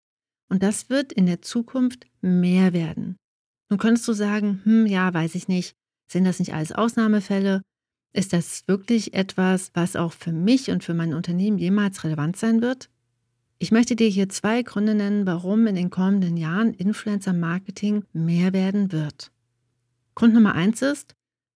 Und 0.49 0.63
das 0.63 0.91
wird 0.91 1.13
in 1.13 1.27
der 1.27 1.43
Zukunft 1.43 2.07
mehr 2.21 2.73
werden. 2.73 3.17
Nun 3.71 3.79
könntest 3.79 4.07
du 4.07 4.13
sagen, 4.13 4.61
hm, 4.65 4.87
ja, 4.87 5.13
weiß 5.13 5.35
ich 5.35 5.49
nicht, 5.49 5.75
sind 6.07 6.25
das 6.25 6.39
nicht 6.39 6.55
alles 6.55 6.71
Ausnahmefälle? 6.71 7.63
Ist 8.13 8.33
das 8.33 8.69
wirklich 8.69 9.15
etwas, 9.15 9.73
was 9.75 9.97
auch 9.97 10.13
für 10.13 10.33
mich 10.33 10.71
und 10.71 10.85
für 10.85 10.95
mein 10.95 11.15
Unternehmen 11.15 11.59
jemals 11.59 12.05
relevant 12.05 12.37
sein 12.37 12.63
wird? 12.63 12.91
Ich 13.65 13.73
möchte 13.73 13.97
dir 13.97 14.09
hier 14.09 14.29
zwei 14.29 14.63
Gründe 14.63 14.95
nennen, 14.95 15.25
warum 15.25 15.67
in 15.67 15.75
den 15.75 15.89
kommenden 15.89 16.37
Jahren 16.37 16.75
Influencer-Marketing 16.75 18.05
mehr 18.13 18.53
werden 18.53 18.93
wird. 18.93 19.33
Grund 20.15 20.35
Nummer 20.35 20.55
eins 20.55 20.83
ist, 20.83 21.15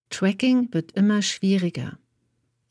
Tracking 0.08 0.72
wird 0.72 0.92
immer 0.92 1.20
schwieriger. 1.20 1.98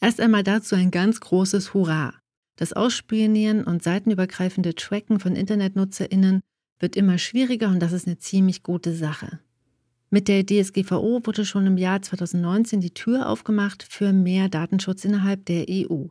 Erst 0.01 0.19
einmal 0.21 0.41
dazu 0.41 0.73
ein 0.73 0.89
ganz 0.89 1.19
großes 1.19 1.75
Hurra. 1.75 2.15
Das 2.55 2.73
Ausspionieren 2.73 3.63
und 3.63 3.83
seitenübergreifende 3.83 4.73
Tracken 4.73 5.19
von 5.19 5.35
InternetnutzerInnen 5.35 6.41
wird 6.79 6.95
immer 6.95 7.19
schwieriger 7.19 7.67
und 7.67 7.79
das 7.79 7.91
ist 7.91 8.07
eine 8.07 8.17
ziemlich 8.17 8.63
gute 8.63 8.91
Sache. 8.91 9.39
Mit 10.09 10.29
der 10.29 10.47
DSGVO 10.47 11.21
wurde 11.27 11.45
schon 11.45 11.67
im 11.67 11.77
Jahr 11.77 12.01
2019 12.01 12.81
die 12.81 12.95
Tür 12.95 13.29
aufgemacht 13.29 13.83
für 13.83 14.13
mehr 14.13 14.49
Datenschutz 14.49 15.05
innerhalb 15.05 15.45
der 15.45 15.67
EU. 15.69 16.07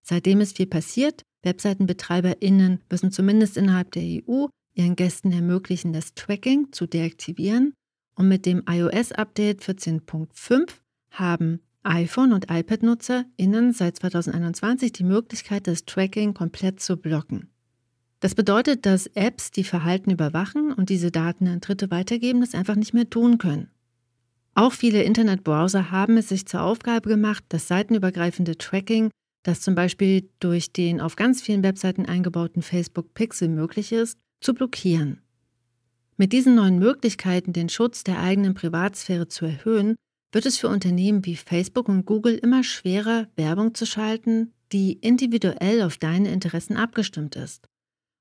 Seitdem 0.00 0.40
ist 0.40 0.56
viel 0.56 0.68
passiert. 0.68 1.22
WebseitenbetreiberInnen 1.42 2.80
müssen 2.90 3.12
zumindest 3.12 3.56
innerhalb 3.56 3.92
der 3.92 4.02
EU 4.02 4.46
ihren 4.74 4.96
Gästen 4.96 5.32
ermöglichen, 5.32 5.92
das 5.92 6.14
Tracking 6.14 6.72
zu 6.72 6.86
deaktivieren. 6.86 7.74
Und 8.14 8.28
mit 8.28 8.46
dem 8.46 8.62
iOS-Update 8.68 9.62
14.5 9.62 10.70
haben 11.10 11.60
iPhone- 11.82 12.32
und 12.32 12.50
iPad-NutzerInnen 12.50 13.72
seit 13.72 13.96
2021 13.96 14.92
die 14.92 15.04
Möglichkeit, 15.04 15.66
das 15.66 15.84
Tracking 15.84 16.34
komplett 16.34 16.80
zu 16.80 16.96
blocken. 16.96 17.48
Das 18.20 18.34
bedeutet, 18.36 18.86
dass 18.86 19.08
Apps, 19.08 19.50
die 19.50 19.64
Verhalten 19.64 20.10
überwachen 20.10 20.72
und 20.72 20.90
diese 20.90 21.10
Daten 21.10 21.48
an 21.48 21.60
Dritte 21.60 21.90
weitergeben, 21.90 22.40
das 22.40 22.54
einfach 22.54 22.76
nicht 22.76 22.94
mehr 22.94 23.10
tun 23.10 23.38
können. 23.38 23.68
Auch 24.54 24.72
viele 24.72 25.02
Internetbrowser 25.02 25.90
haben 25.90 26.16
es 26.16 26.28
sich 26.28 26.46
zur 26.46 26.62
Aufgabe 26.62 27.08
gemacht, 27.08 27.42
das 27.48 27.66
seitenübergreifende 27.66 28.58
Tracking, 28.58 29.10
das 29.42 29.60
zum 29.60 29.74
Beispiel 29.74 30.28
durch 30.40 30.72
den 30.72 31.00
auf 31.00 31.16
ganz 31.16 31.42
vielen 31.42 31.62
Webseiten 31.62 32.06
eingebauten 32.06 32.62
Facebook 32.62 33.14
Pixel 33.14 33.48
möglich 33.48 33.92
ist, 33.92 34.18
zu 34.40 34.54
blockieren. 34.54 35.20
Mit 36.16 36.32
diesen 36.32 36.54
neuen 36.54 36.78
Möglichkeiten, 36.78 37.52
den 37.52 37.68
Schutz 37.68 38.04
der 38.04 38.20
eigenen 38.20 38.54
Privatsphäre 38.54 39.28
zu 39.28 39.44
erhöhen, 39.44 39.96
wird 40.30 40.46
es 40.46 40.58
für 40.58 40.68
Unternehmen 40.68 41.24
wie 41.24 41.36
Facebook 41.36 41.88
und 41.88 42.06
Google 42.06 42.36
immer 42.36 42.62
schwerer, 42.64 43.28
Werbung 43.36 43.74
zu 43.74 43.86
schalten, 43.86 44.52
die 44.72 44.94
individuell 44.94 45.82
auf 45.82 45.98
deine 45.98 46.30
Interessen 46.30 46.76
abgestimmt 46.76 47.36
ist. 47.36 47.68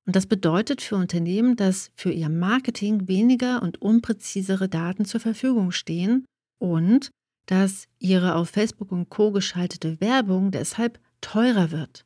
Und 0.06 0.16
das 0.16 0.26
bedeutet 0.26 0.82
für 0.82 0.96
Unternehmen, 0.96 1.56
dass 1.56 1.92
für 1.96 2.12
ihr 2.12 2.30
Marketing 2.30 3.08
weniger 3.08 3.62
und 3.62 3.82
unpräzisere 3.82 4.68
Daten 4.68 5.06
zur 5.06 5.20
Verfügung 5.20 5.72
stehen 5.72 6.26
und 6.60 7.12
dass 7.46 7.86
ihre 8.00 8.36
auf 8.36 8.50
Facebook 8.50 8.92
und 8.92 9.10
Co 9.10 9.32
geschaltete 9.32 10.02
Werbung 10.02 10.52
deshalb 10.52 11.00
teurer 11.22 11.72
wird. 11.72 12.06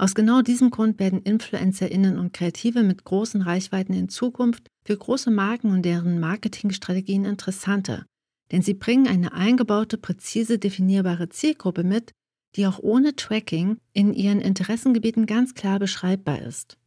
Aus 0.00 0.14
genau 0.14 0.42
diesem 0.42 0.70
Grund 0.70 1.00
werden 1.00 1.22
Influencerinnen 1.22 2.18
und 2.18 2.32
Kreative 2.32 2.84
mit 2.84 3.04
großen 3.04 3.42
Reichweiten 3.42 3.92
in 3.92 4.08
Zukunft 4.08 4.68
für 4.84 4.96
große 4.96 5.30
Marken 5.30 5.72
und 5.72 5.82
deren 5.82 6.20
Marketingstrategien 6.20 7.24
interessanter, 7.24 8.06
denn 8.52 8.62
sie 8.62 8.74
bringen 8.74 9.08
eine 9.08 9.32
eingebaute, 9.32 9.98
präzise 9.98 10.58
definierbare 10.58 11.28
Zielgruppe 11.28 11.82
mit, 11.82 12.12
die 12.54 12.66
auch 12.66 12.78
ohne 12.78 13.16
Tracking 13.16 13.78
in 13.92 14.14
ihren 14.14 14.40
Interessengebieten 14.40 15.26
ganz 15.26 15.54
klar 15.54 15.78
beschreibbar 15.78 16.40
ist. 16.42 16.78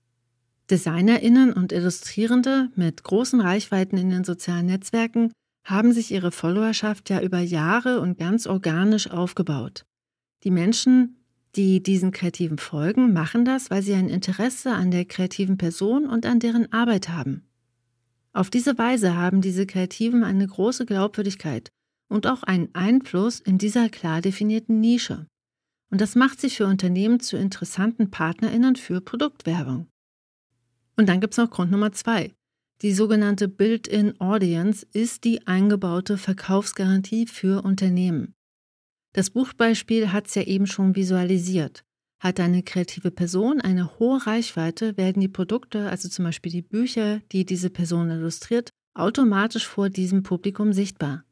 Designerinnen 0.70 1.52
und 1.52 1.74
Illustrierende 1.74 2.70
mit 2.76 3.04
großen 3.04 3.42
Reichweiten 3.42 3.98
in 3.98 4.10
den 4.10 4.24
sozialen 4.24 4.68
Netzwerken 4.68 5.34
haben 5.66 5.92
sich 5.92 6.12
ihre 6.12 6.32
Followerschaft 6.32 7.10
ja 7.10 7.22
über 7.22 7.40
Jahre 7.40 8.00
und 8.00 8.18
ganz 8.18 8.48
organisch 8.48 9.12
aufgebaut. 9.12 9.84
Die 10.44 10.50
Menschen, 10.50 11.21
die 11.56 11.84
diesen 11.84 12.12
Kreativen 12.12 12.58
folgen, 12.58 13.14
machen 13.14 13.46
das, 13.46 13.70
weil 13.70 13.82
sie 13.82 13.94
ein 13.94 14.10
Interesse 14.10 14.72
an 14.72 14.92
der 14.92 15.06
kreativen 15.06 15.58
Person 15.58 16.08
und 16.08 16.26
an 16.26 16.40
deren 16.40 16.72
Arbeit 16.72 17.10
haben. 17.10 17.48
Auf 18.34 18.50
diese 18.50 18.78
Weise 18.78 19.16
haben 19.16 19.42
diese 19.42 19.66
Kreativen 19.66 20.24
eine 20.24 20.48
große 20.48 20.86
Glaubwürdigkeit 20.86 21.70
und 22.08 22.28
auch 22.28 22.44
einen 22.44 22.74
Einfluss 22.74 23.40
in 23.40 23.58
dieser 23.58 23.90
klar 23.90 24.22
definierten 24.22 24.80
Nische. 24.80 25.28
Und 25.90 26.00
das 26.00 26.16
macht 26.16 26.40
sie 26.40 26.50
für 26.50 26.66
Unternehmen 26.66 27.20
zu 27.20 27.36
interessanten 27.36 28.12
Partnerinnen 28.12 28.78
für 28.78 29.02
Produktwerbung. 29.02 29.88
Und 30.96 31.10
dann 31.10 31.20
gibt 31.20 31.34
es 31.34 31.38
noch 31.38 31.50
Grund 31.50 31.72
Nummer 31.72 31.92
zwei. 31.92 32.34
Die 32.82 32.94
sogenannte 32.94 33.48
Built-in 33.48 34.20
Audience 34.20 34.88
ist 34.94 35.24
die 35.26 35.46
eingebaute 35.46 36.18
Verkaufsgarantie 36.18 37.28
für 37.28 37.64
Unternehmen. 37.64 38.34
Das 39.13 39.30
Buchbeispiel 39.30 40.13
hat 40.13 40.28
es 40.28 40.36
ja 40.36 40.43
eben 40.43 40.67
schon 40.67 40.95
visualisiert. 40.95 41.84
Hat 42.19 42.39
eine 42.39 42.63
kreative 42.63 43.12
Person 43.12 43.60
eine 43.60 44.00
hohe 44.00 44.26
Reichweite, 44.26 44.95
werden 44.95 45.19
die 45.19 45.28
Produkte, 45.28 45.89
also 45.89 46.08
zum 46.08 46.26
Beispiel 46.26 46.52
die 46.52 46.62
Bücher, 46.62 47.19
die 47.32 47.45
diese 47.45 47.69
Person 47.69 48.10
illustriert, 48.10 48.69
automatisch 48.93 49.67
vor 49.67 49.89
diesem 49.89 50.24
Publikum 50.24 50.71
sichtbar. 50.71 51.24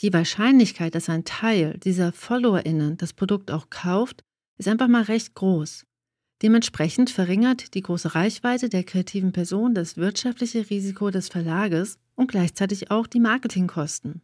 Die 0.00 0.12
Wahrscheinlichkeit, 0.12 0.94
dass 0.94 1.08
ein 1.08 1.24
Teil 1.24 1.78
dieser 1.78 2.12
FollowerInnen 2.12 2.98
das 2.98 3.12
Produkt 3.12 3.50
auch 3.50 3.68
kauft, 3.68 4.22
ist 4.58 4.68
einfach 4.68 4.88
mal 4.88 5.02
recht 5.02 5.34
groß. 5.34 5.84
Dementsprechend 6.42 7.10
verringert 7.10 7.74
die 7.74 7.82
große 7.82 8.14
Reichweite 8.14 8.68
der 8.68 8.84
kreativen 8.84 9.32
Person 9.32 9.74
das 9.74 9.96
wirtschaftliche 9.96 10.70
Risiko 10.70 11.10
des 11.10 11.28
Verlages 11.28 11.98
und 12.14 12.30
gleichzeitig 12.30 12.92
auch 12.92 13.08
die 13.08 13.18
Marketingkosten. 13.18 14.22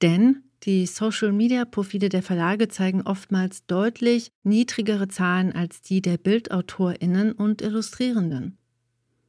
Denn 0.00 0.44
die 0.64 0.86
Social-Media-Profile 0.86 2.10
der 2.10 2.22
Verlage 2.22 2.68
zeigen 2.68 3.02
oftmals 3.02 3.64
deutlich 3.66 4.30
niedrigere 4.42 5.08
Zahlen 5.08 5.52
als 5.52 5.80
die 5.80 6.02
der 6.02 6.18
Bildautorinnen 6.18 7.32
und 7.32 7.62
Illustrierenden. 7.62 8.58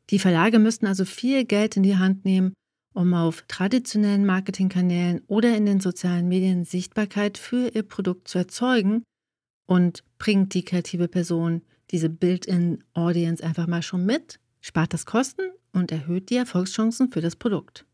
Die 0.09 0.19
Verlage 0.19 0.59
müssten 0.59 0.87
also 0.87 1.05
viel 1.05 1.45
Geld 1.45 1.77
in 1.77 1.83
die 1.83 1.95
Hand 1.95 2.25
nehmen, 2.25 2.53
um 2.93 3.13
auf 3.13 3.45
traditionellen 3.47 4.25
Marketingkanälen 4.25 5.21
oder 5.27 5.55
in 5.55 5.65
den 5.65 5.79
sozialen 5.79 6.27
Medien 6.27 6.65
Sichtbarkeit 6.65 7.37
für 7.37 7.73
ihr 7.73 7.83
Produkt 7.83 8.27
zu 8.27 8.37
erzeugen 8.37 9.03
und 9.65 10.03
bringt 10.17 10.53
die 10.53 10.65
kreative 10.65 11.07
Person 11.07 11.61
diese 11.91 12.09
Built-in-Audience 12.09 13.41
einfach 13.41 13.67
mal 13.67 13.81
schon 13.81 14.05
mit, 14.05 14.39
spart 14.59 14.93
das 14.93 15.05
Kosten 15.05 15.43
und 15.71 15.93
erhöht 15.93 16.29
die 16.29 16.35
Erfolgschancen 16.35 17.09
für 17.09 17.21
das 17.21 17.37
Produkt. 17.37 17.85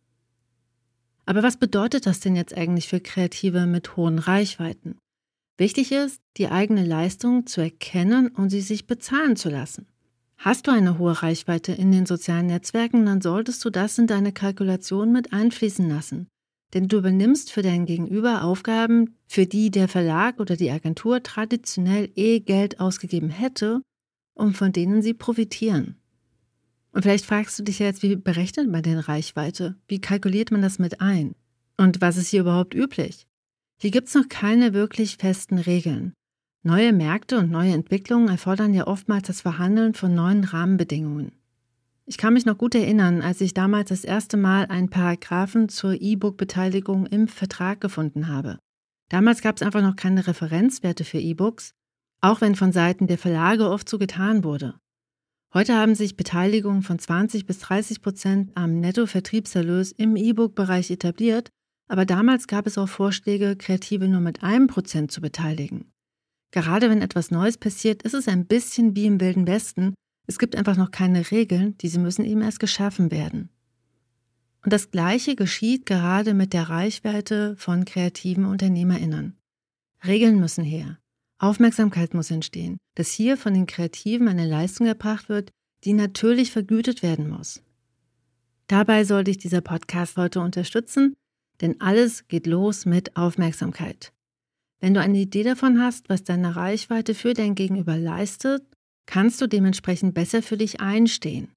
Aber 1.28 1.44
was 1.44 1.58
bedeutet 1.58 2.06
das 2.06 2.22
denn 2.22 2.38
jetzt 2.38 2.56
eigentlich 2.56 2.88
für 2.88 3.02
Kreative 3.02 3.66
mit 3.66 3.98
hohen 3.98 4.18
Reichweiten? 4.18 4.98
Wichtig 5.58 5.92
ist, 5.92 6.22
die 6.38 6.48
eigene 6.48 6.86
Leistung 6.86 7.46
zu 7.46 7.60
erkennen 7.60 8.30
und 8.30 8.50
sie 8.50 8.62
sich 8.62 8.88
bezahlen 8.88 9.36
zu 9.36 9.50
lassen. 9.50 9.88
Hast 10.38 10.68
du 10.68 10.72
eine 10.72 11.00
hohe 11.00 11.22
Reichweite 11.22 11.74
in 11.74 11.92
den 11.92 12.06
sozialen 12.06 12.46
Netzwerken, 12.46 13.06
dann 13.06 13.22
solltest 13.22 13.66
du 13.66 13.70
das 13.70 13.98
in 13.98 14.08
deine 14.08 14.32
Kalkulation 14.32 15.12
mit 15.12 15.34
einfließen 15.34 15.90
lassen. 15.90 16.28
Denn 16.74 16.88
du 16.88 17.00
übernimmst 17.00 17.52
für 17.52 17.62
dein 17.62 17.86
Gegenüber 17.86 18.44
Aufgaben, 18.44 19.18
für 19.28 19.46
die 19.46 19.70
der 19.70 19.90
Verlag 19.90 20.40
oder 20.40 20.56
die 20.56 20.72
Agentur 20.72 21.24
traditionell 21.24 22.10
eh 22.16 22.40
Geld 22.40 22.80
ausgegeben 22.80 23.30
hätte 23.30 23.82
und 24.34 24.56
von 24.56 24.72
denen 24.72 25.02
sie 25.02 25.14
profitieren. 25.14 25.98
Und 26.98 27.04
vielleicht 27.04 27.28
fragst 27.28 27.60
du 27.60 27.64
dich 27.64 27.78
jetzt, 27.78 28.02
wie 28.02 28.16
berechnet 28.16 28.72
man 28.72 28.82
denn 28.82 28.98
Reichweite? 28.98 29.76
Wie 29.88 30.02
kalkuliert 30.02 30.50
man 30.50 30.64
das 30.64 30.80
mit 30.80 31.00
ein? 31.00 31.36
Und 31.78 32.02
was 32.02 32.18
ist 32.18 32.30
hier 32.30 32.42
überhaupt 32.42 32.74
üblich? 32.74 33.28
Hier 33.80 33.92
gibt 33.92 34.08
es 34.08 34.16
noch 34.16 34.28
keine 34.28 34.74
wirklich 34.74 35.18
festen 35.18 35.60
Regeln. 35.60 36.14
Neue 36.64 36.94
Märkte 36.94 37.38
und 37.38 37.52
neue 37.52 37.74
Entwicklungen 37.74 38.30
erfordern 38.30 38.74
ja 38.74 38.88
oftmals 38.88 39.28
das 39.28 39.42
Verhandeln 39.42 39.94
von 39.94 40.16
neuen 40.16 40.44
Rahmenbedingungen. 40.44 41.34
Ich 42.08 42.18
kann 42.18 42.34
mich 42.34 42.48
noch 42.48 42.58
gut 42.58 42.74
erinnern, 42.74 43.22
als 43.22 43.42
ich 43.42 43.54
damals 43.54 43.90
das 43.90 44.04
erste 44.04 44.36
Mal 44.36 44.66
einen 44.66 44.90
Paragraphen 44.90 45.70
zur 45.70 46.02
E-Book-Beteiligung 46.02 47.06
im 47.06 47.28
Vertrag 47.28 47.80
gefunden 47.80 48.28
habe. 48.28 48.58
Damals 49.10 49.44
gab 49.44 49.58
es 49.58 49.62
einfach 49.62 49.84
noch 49.84 49.98
keine 49.98 50.26
Referenzwerte 50.26 51.04
für 51.04 51.20
E-Books, 51.20 51.76
auch 52.22 52.42
wenn 52.42 52.56
von 52.56 52.72
Seiten 52.72 53.06
der 53.06 53.20
Verlage 53.20 53.70
oft 53.70 53.88
so 53.88 54.00
getan 54.00 54.44
wurde. 54.44 54.80
Heute 55.54 55.76
haben 55.76 55.96
sich 55.96 56.18
Beteiligungen 56.18 56.84
von 56.84 57.00
20 57.00 57.46
bis 57.46 57.60
30 57.60 58.02
Prozent 58.02 58.52
am 58.56 58.80
Nettovertriebserlös 58.80 59.94
im 59.94 60.16
E-Book-Bereich 60.16 60.92
etabliert, 60.92 61.50
aber 61.88 62.06
damals 62.06 62.48
gab 62.48 62.68
es 62.68 62.78
auch 62.78 62.90
Vorschläge, 62.90 63.56
Kreative 63.56 64.08
nur 64.08 64.20
mit 64.20 64.44
einem 64.44 64.68
Prozent 64.68 65.12
zu 65.12 65.22
beteiligen. 65.22 65.92
Gerade 66.52 66.90
wenn 66.90 67.02
etwas 67.02 67.32
Neues 67.32 67.58
passiert, 67.58 68.04
ist 68.04 68.14
es 68.14 68.28
ein 68.28 68.46
bisschen 68.46 68.96
wie 68.96 69.06
im 69.06 69.22
Wilden 69.22 69.48
Westen, 69.48 69.94
es 70.28 70.40
gibt 70.40 70.58
einfach 70.58 70.76
noch 70.76 70.92
keine 70.92 71.32
Regeln, 71.32 71.78
diese 71.78 72.00
müssen 72.00 72.26
eben 72.26 72.42
erst 72.42 72.60
geschaffen 72.60 73.12
werden. 73.12 73.50
Und 74.64 74.74
das 74.74 74.92
Gleiche 74.92 75.38
geschieht 75.38 75.86
gerade 75.86 76.34
mit 76.34 76.52
der 76.52 76.70
Reichweite 76.70 77.56
von 77.56 77.86
kreativen 77.86 78.44
Unternehmerinnen. 78.44 79.38
Regeln 80.06 80.40
müssen 80.42 80.66
her. 80.66 81.00
Aufmerksamkeit 81.40 82.14
muss 82.14 82.32
entstehen, 82.32 82.78
dass 82.96 83.12
hier 83.12 83.38
von 83.38 83.54
den 83.54 83.68
Kreativen 83.68 84.28
eine 84.28 84.48
Leistung 84.48 84.88
erbracht 84.88 85.30
wird, 85.30 85.52
die 85.84 85.94
natürlich 85.94 86.52
vergütet 86.52 87.04
werden 87.04 87.30
muss. 87.30 87.62
Dabei 88.68 89.04
soll 89.04 89.24
dich 89.24 89.38
dieser 89.38 89.62
Podcast 89.62 90.18
heute 90.18 90.42
unterstützen, 90.42 91.16
denn 91.62 91.80
alles 91.80 92.28
geht 92.28 92.48
los 92.48 92.86
mit 92.86 93.16
Aufmerksamkeit. 93.16 94.12
Wenn 94.80 94.94
du 94.94 95.00
eine 95.00 95.18
Idee 95.18 95.44
davon 95.44 95.82
hast, 95.82 96.10
was 96.10 96.24
deine 96.24 96.56
Reichweite 96.56 97.16
für 97.16 97.34
dein 97.34 97.56
Gegenüber 97.56 97.98
leistet 97.98 98.64
kannst 99.08 99.42
du 99.42 99.48
dementsprechend 99.48 100.14
besser 100.14 100.44
für 100.44 100.58
dich 100.58 100.82
einstehen. 100.82 101.50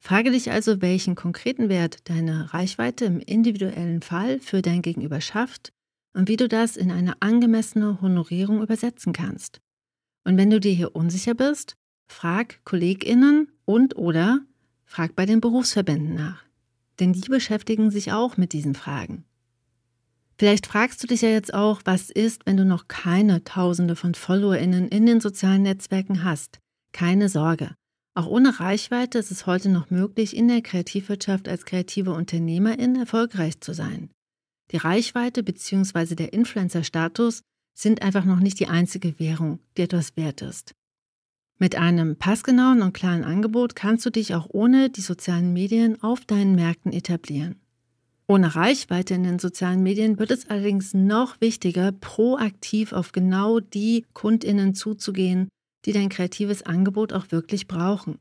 Frage 0.00 0.30
dich 0.30 0.50
also, 0.50 0.80
welchen 0.80 1.14
konkreten 1.14 1.68
Wert 1.68 2.08
deine 2.08 2.54
Reichweite 2.54 3.04
im 3.04 3.20
individuellen 3.20 4.00
Fall 4.02 4.40
für 4.40 4.62
dein 4.62 4.82
Gegenüber 4.82 5.20
schafft 5.20 5.72
und 6.14 6.28
wie 6.28 6.36
du 6.36 6.48
das 6.48 6.76
in 6.76 6.90
eine 6.90 7.20
angemessene 7.20 8.00
Honorierung 8.00 8.62
übersetzen 8.62 9.12
kannst. 9.12 9.60
Und 10.24 10.36
wenn 10.36 10.50
du 10.50 10.60
dir 10.60 10.72
hier 10.72 10.94
unsicher 10.94 11.34
bist, 11.34 11.74
frag 12.06 12.64
Kolleginnen 12.64 13.50
und 13.64 13.96
oder 13.96 14.40
frag 14.84 15.16
bei 15.16 15.26
den 15.26 15.40
Berufsverbänden 15.40 16.14
nach. 16.14 16.44
Denn 17.00 17.12
die 17.12 17.28
beschäftigen 17.28 17.90
sich 17.90 18.12
auch 18.12 18.36
mit 18.36 18.52
diesen 18.52 18.74
Fragen. 18.74 19.24
Vielleicht 20.38 20.66
fragst 20.66 21.02
du 21.02 21.06
dich 21.06 21.22
ja 21.22 21.28
jetzt 21.28 21.54
auch, 21.54 21.82
was 21.84 22.10
ist, 22.10 22.46
wenn 22.46 22.56
du 22.56 22.64
noch 22.64 22.88
keine 22.88 23.44
Tausende 23.44 23.96
von 23.96 24.14
FollowerInnen 24.14 24.88
in 24.88 25.06
den 25.06 25.20
sozialen 25.20 25.62
Netzwerken 25.62 26.24
hast? 26.24 26.58
Keine 26.92 27.28
Sorge. 27.28 27.74
Auch 28.14 28.26
ohne 28.26 28.60
Reichweite 28.60 29.18
ist 29.18 29.30
es 29.30 29.46
heute 29.46 29.70
noch 29.70 29.90
möglich, 29.90 30.36
in 30.36 30.48
der 30.48 30.60
Kreativwirtschaft 30.60 31.48
als 31.48 31.64
kreative 31.64 32.12
Unternehmerin 32.12 32.96
erfolgreich 32.96 33.60
zu 33.60 33.72
sein. 33.72 34.10
Die 34.72 34.78
Reichweite 34.78 35.42
bzw. 35.42 36.14
der 36.14 36.32
Influencer-Status 36.32 37.42
sind 37.74 38.02
einfach 38.02 38.24
noch 38.24 38.40
nicht 38.40 38.58
die 38.58 38.68
einzige 38.68 39.18
Währung, 39.18 39.58
die 39.76 39.82
etwas 39.82 40.16
wert 40.16 40.40
ist. 40.40 40.74
Mit 41.58 41.76
einem 41.76 42.16
passgenauen 42.16 42.82
und 42.82 42.94
klaren 42.94 43.22
Angebot 43.22 43.76
kannst 43.76 44.04
du 44.06 44.10
dich 44.10 44.34
auch 44.34 44.48
ohne 44.50 44.90
die 44.90 45.02
sozialen 45.02 45.52
Medien 45.52 46.02
auf 46.02 46.24
deinen 46.24 46.54
Märkten 46.54 46.92
etablieren. 46.92 47.60
Ohne 48.26 48.54
Reichweite 48.54 49.14
in 49.14 49.24
den 49.24 49.38
sozialen 49.38 49.82
Medien 49.82 50.18
wird 50.18 50.30
es 50.30 50.48
allerdings 50.48 50.94
noch 50.94 51.40
wichtiger, 51.40 51.92
proaktiv 51.92 52.92
auf 52.92 53.12
genau 53.12 53.60
die 53.60 54.06
Kundinnen 54.14 54.74
zuzugehen, 54.74 55.48
die 55.84 55.92
dein 55.92 56.08
kreatives 56.08 56.62
Angebot 56.62 57.12
auch 57.12 57.30
wirklich 57.30 57.68
brauchen. 57.68 58.18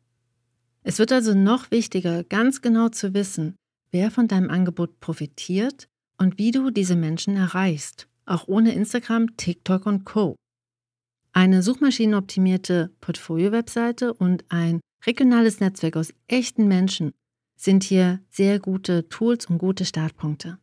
Es 0.84 1.00
wird 1.00 1.12
also 1.12 1.34
noch 1.34 1.72
wichtiger, 1.72 2.24
ganz 2.24 2.62
genau 2.62 2.90
zu 2.90 3.14
wissen, 3.14 3.56
wer 3.92 4.12
von 4.12 4.28
deinem 4.28 4.50
Angebot 4.50 5.00
profitiert 5.00 5.88
und 6.22 6.38
wie 6.38 6.52
du 6.52 6.70
diese 6.70 6.96
Menschen 6.96 7.36
erreichst, 7.36 8.08
auch 8.28 8.48
ohne 8.48 8.76
Instagram, 8.76 9.36
TikTok 9.38 9.88
und 9.88 10.06
Co. 10.06 10.36
Eine 11.34 11.64
suchmaschinenoptimierte 11.64 12.92
Portfolio-Webseite 13.02 14.14
und 14.14 14.46
ein 14.50 14.82
regionales 15.04 15.60
Netzwerk 15.62 15.98
aus 15.98 16.14
echten 16.28 16.68
Menschen 16.68 17.12
sind 17.56 17.84
hier 17.84 18.20
sehr 18.30 18.60
gute 18.60 19.10
Tools 19.10 19.48
und 19.48 19.58
gute 19.58 19.84
Startpunkte. 19.84 20.60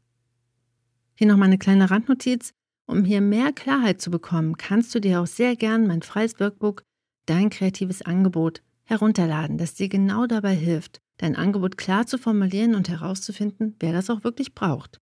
Hier 1.16 1.27
noch 1.27 1.37
mal 1.37 1.47
eine 1.47 1.59
kleine 1.59 1.90
Randnotiz. 1.90 2.53
Um 2.87 3.05
hier 3.05 3.21
mehr 3.21 3.53
Klarheit 3.53 4.01
zu 4.01 4.12
bekommen, 4.12 4.57
kannst 4.59 4.94
du 4.94 5.01
dir 5.01 5.21
auch 5.21 5.27
sehr 5.27 5.57
gern 5.57 5.88
mein 5.88 6.03
freies 6.03 6.38
Workbook 6.38 6.85
dein 7.27 7.51
kreatives 7.51 8.01
Angebot 8.03 8.62
herunterladen, 8.85 9.59
das 9.59 9.75
dir 9.75 9.88
genau 9.88 10.27
dabei 10.27 10.55
hilft, 10.55 11.01
dein 11.16 11.35
Angebot 11.35 11.77
klar 11.77 12.07
zu 12.07 12.16
formulieren 12.16 12.77
und 12.77 12.88
herauszufinden, 12.88 13.75
wer 13.81 13.92
das 13.92 14.09
auch 14.09 14.23
wirklich 14.23 14.55
braucht. 14.55 15.01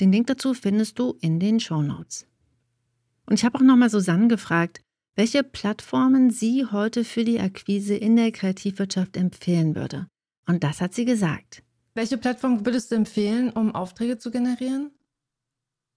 Den 0.00 0.12
Link 0.12 0.26
dazu 0.26 0.54
findest 0.54 0.98
du 0.98 1.16
in 1.20 1.38
den 1.38 1.60
Show 1.60 1.82
Notes. 1.82 2.26
Und 3.26 3.34
ich 3.34 3.44
habe 3.44 3.58
auch 3.58 3.62
nochmal 3.62 3.90
Susanne 3.90 4.28
gefragt, 4.28 4.82
welche 5.14 5.42
Plattformen 5.44 6.30
sie 6.30 6.66
heute 6.66 7.04
für 7.04 7.24
die 7.24 7.40
Akquise 7.40 7.94
in 7.94 8.16
der 8.16 8.32
Kreativwirtschaft 8.32 9.16
empfehlen 9.16 9.74
würde. 9.74 10.08
Und 10.46 10.64
das 10.64 10.80
hat 10.80 10.94
sie 10.94 11.04
gesagt. 11.04 11.62
Welche 11.94 12.16
Plattform 12.16 12.64
würdest 12.64 12.90
du 12.90 12.94
empfehlen, 12.94 13.50
um 13.50 13.74
Aufträge 13.74 14.18
zu 14.18 14.30
generieren? 14.30 14.90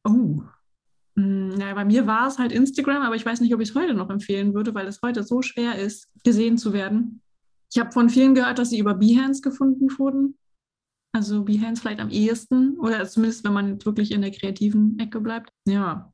Oh, 0.04 0.44
naja, 1.16 1.70
hm, 1.70 1.76
bei 1.76 1.86
mir 1.86 2.08
war 2.08 2.28
es 2.28 2.38
halt 2.38 2.52
Instagram, 2.52 3.02
aber 3.02 3.16
ich 3.16 3.26
weiß 3.26 3.40
nicht, 3.40 3.54
ob 3.54 3.62
ich 3.62 3.70
es 3.70 3.76
heute 3.76 3.94
noch 3.94 4.10
empfehlen 4.10 4.54
würde, 4.54 4.74
weil 4.74 4.88
es 4.88 5.02
heute 5.02 5.24
so 5.24 5.42
schwer 5.42 5.80
ist, 5.80 6.10
gesehen 6.24 6.58
zu 6.58 6.74
werden. 6.74 7.22
Ich 7.72 7.80
habe 7.80 7.92
von 7.92 8.10
vielen 8.10 8.36
gehört, 8.36 8.60
dass 8.60 8.70
sie 8.70 8.80
über 8.80 8.94
Behance 8.94 9.42
gefunden 9.42 9.88
wurden. 9.98 10.38
Also 11.16 11.46
Behance 11.46 11.82
vielleicht 11.82 12.02
am 12.02 12.10
ehesten 12.10 12.78
oder 12.78 13.08
zumindest, 13.08 13.46
wenn 13.46 13.54
man 13.54 13.86
wirklich 13.86 14.12
in 14.12 14.22
der 14.22 14.32
kreativen 14.32 15.00
Ecke 15.00 15.22
bleibt. 15.22 15.50
Ja, 15.66 16.12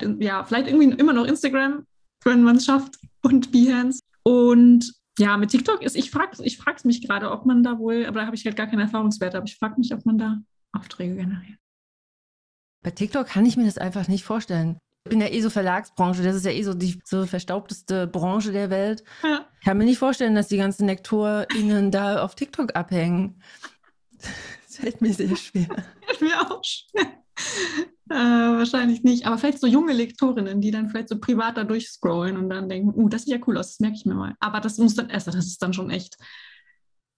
ja 0.00 0.44
vielleicht 0.44 0.68
irgendwie 0.68 0.96
immer 0.96 1.12
noch 1.12 1.26
Instagram, 1.26 1.84
wenn 2.22 2.44
man 2.44 2.56
es 2.56 2.66
schafft 2.66 3.00
und 3.22 3.50
Behance. 3.50 3.98
Und 4.22 4.94
ja, 5.18 5.36
mit 5.38 5.50
TikTok 5.50 5.82
ist, 5.82 5.96
ich 5.96 6.12
frage 6.12 6.40
ich 6.44 6.60
es 6.64 6.84
mich 6.84 7.04
gerade, 7.04 7.32
ob 7.32 7.46
man 7.46 7.64
da 7.64 7.80
wohl, 7.80 8.06
aber 8.06 8.20
da 8.20 8.26
habe 8.26 8.36
ich 8.36 8.44
halt 8.44 8.54
gar 8.54 8.68
keine 8.68 8.82
Erfahrungswerte, 8.82 9.38
aber 9.38 9.46
ich 9.46 9.56
frage 9.56 9.74
mich, 9.76 9.92
ob 9.92 10.06
man 10.06 10.18
da 10.18 10.38
Aufträge 10.70 11.16
generiert. 11.16 11.58
Bei 12.84 12.92
TikTok 12.92 13.26
kann 13.26 13.46
ich 13.46 13.56
mir 13.56 13.64
das 13.64 13.78
einfach 13.78 14.06
nicht 14.06 14.22
vorstellen. 14.22 14.78
Ich 15.02 15.10
bin 15.10 15.20
ja 15.20 15.26
eh 15.26 15.40
so 15.40 15.50
Verlagsbranche, 15.50 16.22
das 16.22 16.36
ist 16.36 16.46
ja 16.46 16.52
eh 16.52 16.62
so 16.62 16.74
die 16.74 17.00
so 17.04 17.26
verstaubteste 17.26 18.06
Branche 18.06 18.52
der 18.52 18.70
Welt. 18.70 19.02
Ja. 19.24 19.46
Ich 19.58 19.64
kann 19.64 19.78
mir 19.78 19.84
nicht 19.84 19.98
vorstellen, 19.98 20.36
dass 20.36 20.46
die 20.46 20.58
ganzen 20.58 20.86
LektorInnen 20.86 21.90
da 21.90 22.22
auf 22.22 22.36
TikTok 22.36 22.76
abhängen. 22.76 23.42
Das 24.66 24.80
fällt 24.80 25.00
mir 25.00 25.14
sehr 25.14 25.36
schwer. 25.36 25.68
mir 26.20 26.50
auch 26.50 26.60
schwer. 26.64 27.22
Äh, 28.10 28.14
wahrscheinlich 28.14 29.04
nicht, 29.04 29.24
aber 29.24 29.38
vielleicht 29.38 29.60
so 29.60 29.68
junge 29.68 29.92
Lektorinnen, 29.92 30.60
die 30.60 30.72
dann 30.72 30.88
vielleicht 30.88 31.08
so 31.08 31.20
privat 31.20 31.56
da 31.56 31.62
durchscrollen 31.62 32.36
und 32.36 32.50
dann 32.50 32.68
denken, 32.68 32.92
uh, 32.92 33.08
das 33.08 33.22
sieht 33.22 33.34
ja 33.34 33.40
cool 33.46 33.56
aus, 33.56 33.68
das 33.68 33.80
merke 33.80 33.96
ich 33.96 34.04
mir 34.04 34.14
mal. 34.14 34.34
Aber 34.40 34.60
das 34.60 34.78
muss 34.78 34.96
dann, 34.96 35.10
also 35.12 35.30
das 35.30 35.46
ist 35.46 35.62
dann 35.62 35.72
schon 35.72 35.90
echt 35.90 36.16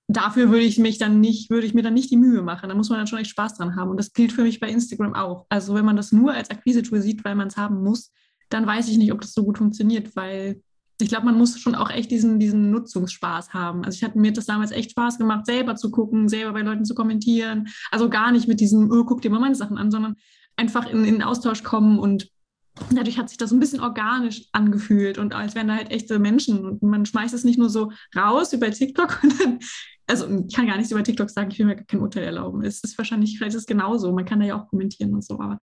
dafür 0.08 0.50
würde 0.50 0.64
ich 0.64 0.78
mich 0.78 0.98
dann 0.98 1.20
nicht, 1.20 1.50
würde 1.50 1.66
ich 1.66 1.74
mir 1.74 1.82
dann 1.82 1.94
nicht 1.94 2.10
die 2.10 2.16
Mühe 2.16 2.42
machen. 2.42 2.68
Da 2.68 2.74
muss 2.74 2.88
man 2.88 2.98
dann 2.98 3.06
schon 3.06 3.18
echt 3.18 3.30
Spaß 3.30 3.54
dran 3.54 3.76
haben. 3.76 3.90
Und 3.90 3.96
das 3.96 4.12
gilt 4.12 4.32
für 4.32 4.42
mich 4.42 4.60
bei 4.60 4.68
Instagram 4.68 5.14
auch. 5.14 5.46
Also 5.48 5.74
wenn 5.74 5.84
man 5.84 5.96
das 5.96 6.12
nur 6.12 6.32
als 6.32 6.50
Akquise-Tool 6.50 7.00
sieht, 7.00 7.24
weil 7.24 7.34
man 7.34 7.48
es 7.48 7.56
haben 7.56 7.82
muss, 7.82 8.12
dann 8.48 8.66
weiß 8.66 8.88
ich 8.88 8.98
nicht, 8.98 9.12
ob 9.12 9.20
das 9.20 9.32
so 9.32 9.44
gut 9.44 9.58
funktioniert, 9.58 10.14
weil 10.14 10.62
ich 11.00 11.08
glaube, 11.08 11.26
man 11.26 11.36
muss 11.36 11.58
schon 11.58 11.74
auch 11.74 11.90
echt 11.90 12.10
diesen, 12.10 12.38
diesen 12.38 12.70
Nutzungsspaß 12.70 13.52
haben. 13.52 13.84
Also 13.84 13.96
ich 13.96 14.04
hatte 14.04 14.18
mir 14.18 14.32
das 14.32 14.46
damals 14.46 14.70
echt 14.70 14.92
Spaß 14.92 15.18
gemacht, 15.18 15.46
selber 15.46 15.76
zu 15.76 15.90
gucken, 15.90 16.28
selber 16.28 16.52
bei 16.52 16.62
Leuten 16.62 16.84
zu 16.84 16.94
kommentieren. 16.94 17.68
Also 17.90 18.08
gar 18.08 18.32
nicht 18.32 18.48
mit 18.48 18.60
diesem, 18.60 18.90
oh, 18.90 19.04
guck 19.04 19.20
dir 19.20 19.30
mal 19.30 19.40
meine 19.40 19.54
Sachen 19.54 19.76
an, 19.76 19.90
sondern 19.90 20.16
einfach 20.56 20.88
in, 20.88 21.04
in 21.04 21.14
den 21.14 21.22
Austausch 21.22 21.62
kommen 21.62 21.98
und 21.98 22.30
dadurch 22.90 23.18
hat 23.18 23.28
sich 23.28 23.38
das 23.38 23.52
ein 23.52 23.60
bisschen 23.60 23.80
organisch 23.80 24.48
angefühlt 24.52 25.18
und 25.18 25.34
als 25.34 25.54
wären 25.54 25.68
da 25.68 25.76
halt 25.76 25.90
echte 25.90 26.18
Menschen 26.18 26.64
und 26.64 26.82
man 26.82 27.06
schmeißt 27.06 27.34
es 27.34 27.44
nicht 27.44 27.58
nur 27.58 27.70
so 27.70 27.90
raus 28.14 28.52
über 28.52 28.70
TikTok 28.70 29.20
und 29.22 29.40
dann 29.40 29.58
also 30.06 30.44
ich 30.46 30.54
kann 30.54 30.66
gar 30.66 30.76
nichts 30.76 30.92
über 30.92 31.02
TikTok 31.02 31.30
sagen, 31.30 31.50
ich 31.50 31.58
will 31.58 31.66
mir 31.66 31.76
kein 31.76 32.00
Urteil 32.00 32.24
erlauben. 32.24 32.62
Es 32.62 32.82
ist 32.84 32.96
wahrscheinlich, 32.96 33.36
vielleicht 33.36 33.56
ist 33.56 33.62
es 33.62 33.66
genauso, 33.66 34.12
man 34.12 34.24
kann 34.24 34.40
da 34.40 34.46
ja 34.46 34.60
auch 34.60 34.68
kommentieren 34.68 35.14
und 35.14 35.24
so, 35.24 35.34
aber. 35.34 35.58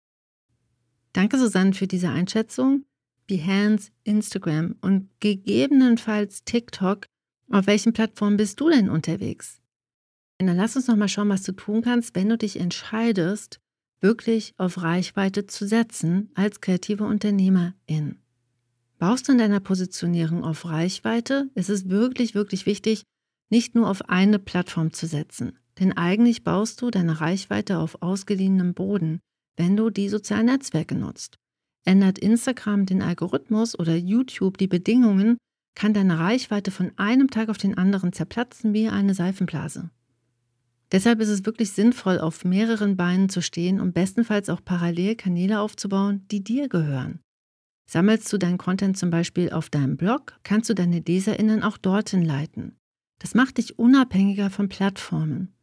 Danke, 1.12 1.38
Susanne, 1.38 1.72
für 1.72 1.86
diese 1.86 2.08
Einschätzung. 2.08 2.84
Behance, 3.28 3.92
Instagram 4.02 4.74
und 4.80 5.08
gegebenenfalls 5.20 6.42
TikTok. 6.44 7.06
Auf 7.50 7.68
welchen 7.68 7.92
Plattformen 7.92 8.36
bist 8.36 8.58
du 8.58 8.68
denn 8.68 8.90
unterwegs? 8.90 9.60
Und 10.40 10.48
dann 10.48 10.56
lass 10.56 10.74
uns 10.74 10.88
noch 10.88 10.96
mal 10.96 11.08
schauen, 11.08 11.28
was 11.28 11.42
du 11.42 11.52
tun 11.52 11.82
kannst, 11.82 12.16
wenn 12.16 12.28
du 12.28 12.36
dich 12.36 12.58
entscheidest, 12.58 13.60
wirklich 14.00 14.54
auf 14.56 14.82
Reichweite 14.82 15.46
zu 15.46 15.66
setzen 15.66 16.30
als 16.34 16.60
kreative 16.60 17.04
Unternehmerin. 17.04 18.18
Baust 18.98 19.28
du 19.28 19.32
in 19.32 19.38
deiner 19.38 19.60
Positionierung 19.60 20.44
auf 20.44 20.64
Reichweite? 20.64 21.50
Es 21.54 21.68
ist 21.68 21.88
wirklich, 21.88 22.34
wirklich 22.34 22.66
wichtig, 22.66 23.04
nicht 23.50 23.74
nur 23.74 23.88
auf 23.88 24.08
eine 24.08 24.38
Plattform 24.38 24.92
zu 24.92 25.06
setzen. 25.06 25.58
Denn 25.78 25.96
eigentlich 25.96 26.42
baust 26.42 26.82
du 26.82 26.90
deine 26.90 27.20
Reichweite 27.20 27.78
auf 27.78 28.02
ausgeliehenem 28.02 28.74
Boden, 28.74 29.20
wenn 29.56 29.76
du 29.76 29.90
die 29.90 30.08
sozialen 30.08 30.46
Netzwerke 30.46 30.94
nutzt. 30.94 31.38
Ändert 31.88 32.18
Instagram 32.18 32.84
den 32.84 33.00
Algorithmus 33.00 33.78
oder 33.78 33.96
YouTube 33.96 34.58
die 34.58 34.66
Bedingungen, 34.66 35.38
kann 35.74 35.94
deine 35.94 36.18
Reichweite 36.18 36.70
von 36.70 36.92
einem 36.96 37.30
Tag 37.30 37.48
auf 37.48 37.56
den 37.56 37.78
anderen 37.78 38.12
zerplatzen 38.12 38.74
wie 38.74 38.88
eine 38.88 39.14
Seifenblase. 39.14 39.88
Deshalb 40.92 41.20
ist 41.20 41.30
es 41.30 41.46
wirklich 41.46 41.72
sinnvoll, 41.72 42.18
auf 42.18 42.44
mehreren 42.44 42.98
Beinen 42.98 43.30
zu 43.30 43.40
stehen 43.40 43.80
und 43.80 43.94
bestenfalls 43.94 44.50
auch 44.50 44.62
parallel 44.62 45.16
Kanäle 45.16 45.60
aufzubauen, 45.60 46.26
die 46.30 46.44
dir 46.44 46.68
gehören. 46.68 47.20
Sammelst 47.86 48.30
du 48.30 48.36
deinen 48.36 48.58
Content 48.58 48.98
zum 48.98 49.08
Beispiel 49.08 49.50
auf 49.50 49.70
deinem 49.70 49.96
Blog, 49.96 50.38
kannst 50.42 50.68
du 50.68 50.74
deine 50.74 51.00
LeserInnen 51.00 51.62
auch 51.62 51.78
dorthin 51.78 52.22
leiten. 52.22 52.76
Das 53.18 53.34
macht 53.34 53.56
dich 53.56 53.78
unabhängiger 53.78 54.50
von 54.50 54.68
Plattformen. 54.68 55.54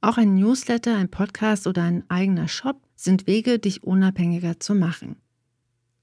Auch 0.00 0.16
ein 0.16 0.34
Newsletter, 0.34 0.96
ein 0.96 1.10
Podcast 1.10 1.66
oder 1.66 1.82
ein 1.82 2.08
eigener 2.08 2.48
Shop 2.48 2.80
sind 2.96 3.26
Wege, 3.26 3.58
dich 3.58 3.82
unabhängiger 3.82 4.60
zu 4.60 4.74
machen. 4.74 5.16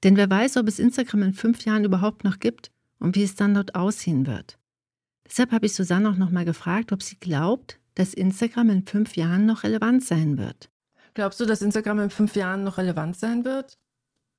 Denn 0.02 0.16
wer 0.16 0.28
weiß, 0.28 0.56
ob 0.56 0.68
es 0.68 0.78
Instagram 0.78 1.22
in 1.22 1.34
fünf 1.34 1.64
Jahren 1.64 1.84
überhaupt 1.84 2.24
noch 2.24 2.38
gibt 2.38 2.70
und 2.98 3.16
wie 3.16 3.22
es 3.22 3.34
dann 3.34 3.54
dort 3.54 3.74
aussehen 3.74 4.26
wird. 4.26 4.58
Deshalb 5.26 5.52
habe 5.52 5.66
ich 5.66 5.74
Susanne 5.74 6.10
auch 6.10 6.16
nochmal 6.16 6.44
gefragt, 6.44 6.92
ob 6.92 7.02
sie 7.02 7.16
glaubt, 7.18 7.80
dass 7.94 8.14
Instagram 8.14 8.70
in 8.70 8.86
fünf 8.86 9.16
Jahren 9.16 9.46
noch 9.46 9.64
relevant 9.64 10.04
sein 10.04 10.38
wird. 10.38 10.70
Glaubst 11.14 11.40
du, 11.40 11.46
dass 11.46 11.62
Instagram 11.62 12.00
in 12.00 12.10
fünf 12.10 12.36
Jahren 12.36 12.62
noch 12.62 12.78
relevant 12.78 13.16
sein 13.16 13.44
wird? 13.44 13.78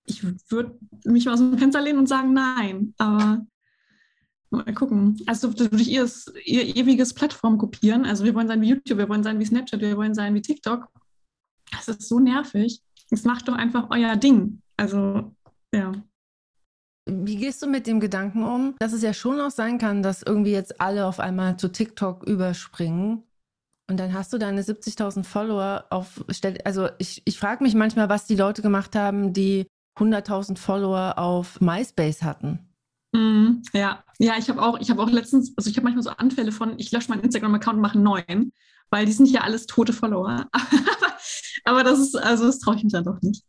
Ich 0.05 0.23
würde 0.23 0.77
mich 1.03 1.25
mal 1.25 1.33
aus 1.33 1.39
dem 1.39 1.57
Fenster 1.57 1.81
lehnen 1.81 1.99
und 1.99 2.07
sagen 2.07 2.33
nein, 2.33 2.93
aber 2.97 3.45
mal 4.49 4.73
gucken. 4.73 5.19
Also 5.25 5.51
durch 5.51 5.87
ihr, 5.87 6.09
ihr 6.45 6.75
ewiges 6.75 7.13
Plattform 7.13 7.57
kopieren. 7.57 8.05
Also 8.05 8.23
wir 8.23 8.33
wollen 8.35 8.47
sein 8.47 8.61
wie 8.61 8.69
YouTube, 8.69 8.99
wir 8.99 9.09
wollen 9.09 9.23
sein 9.23 9.39
wie 9.39 9.45
Snapchat, 9.45 9.81
wir 9.81 9.97
wollen 9.97 10.13
sein 10.13 10.33
wie 10.33 10.41
TikTok. 10.41 10.87
Das 11.71 11.87
ist 11.87 12.07
so 12.07 12.19
nervig. 12.19 12.81
Es 13.09 13.23
macht 13.23 13.47
doch 13.47 13.55
einfach 13.55 13.89
euer 13.89 14.15
Ding. 14.15 14.61
Also 14.77 15.35
ja. 15.73 15.93
Wie 17.09 17.37
gehst 17.37 17.61
du 17.61 17.67
mit 17.67 17.87
dem 17.87 17.99
Gedanken 17.99 18.43
um, 18.43 18.75
dass 18.79 18.91
es 18.91 19.01
ja 19.01 19.13
schon 19.13 19.39
auch 19.39 19.51
sein 19.51 19.77
kann, 19.77 20.03
dass 20.03 20.23
irgendwie 20.23 20.51
jetzt 20.51 20.81
alle 20.81 21.05
auf 21.05 21.19
einmal 21.19 21.57
zu 21.57 21.71
TikTok 21.71 22.23
überspringen 22.23 23.23
und 23.89 23.97
dann 23.97 24.13
hast 24.13 24.33
du 24.33 24.37
deine 24.37 24.61
70.000 24.61 25.23
Follower 25.23 25.85
auf, 25.89 26.23
also 26.65 26.89
ich, 26.97 27.21
ich 27.25 27.39
frage 27.39 27.63
mich 27.63 27.73
manchmal, 27.73 28.09
was 28.09 28.25
die 28.25 28.35
Leute 28.35 28.61
gemacht 28.61 28.95
haben, 28.95 29.31
die 29.31 29.65
100.000 29.97 30.57
Follower 30.57 31.17
auf 31.17 31.61
MySpace 31.61 32.21
hatten. 32.21 32.59
Mm, 33.13 33.61
ja, 33.73 34.03
ja, 34.19 34.33
ich 34.37 34.49
habe 34.49 34.61
auch, 34.61 34.79
ich 34.79 34.89
habe 34.89 35.01
auch 35.01 35.09
letztens, 35.09 35.53
also 35.55 35.69
ich 35.69 35.77
habe 35.77 35.85
manchmal 35.85 36.03
so 36.03 36.09
Anfälle 36.09 36.51
von, 36.51 36.77
ich 36.77 36.91
lösche 36.91 37.09
meinen 37.09 37.23
Instagram-Account 37.23 37.77
und 37.77 37.81
mache 37.81 37.95
einen 37.95 38.03
neuen, 38.03 38.51
weil 38.89 39.05
die 39.05 39.13
sind 39.13 39.29
ja 39.29 39.41
alles 39.41 39.67
tote 39.67 39.93
Follower. 39.93 40.47
Aber 41.63 41.83
das 41.83 41.99
ist, 41.99 42.15
also 42.15 42.45
das 42.45 42.59
traue 42.59 42.75
ich 42.75 42.83
mich 42.83 42.93
dann 42.93 43.05
doch 43.05 43.21
nicht. 43.21 43.43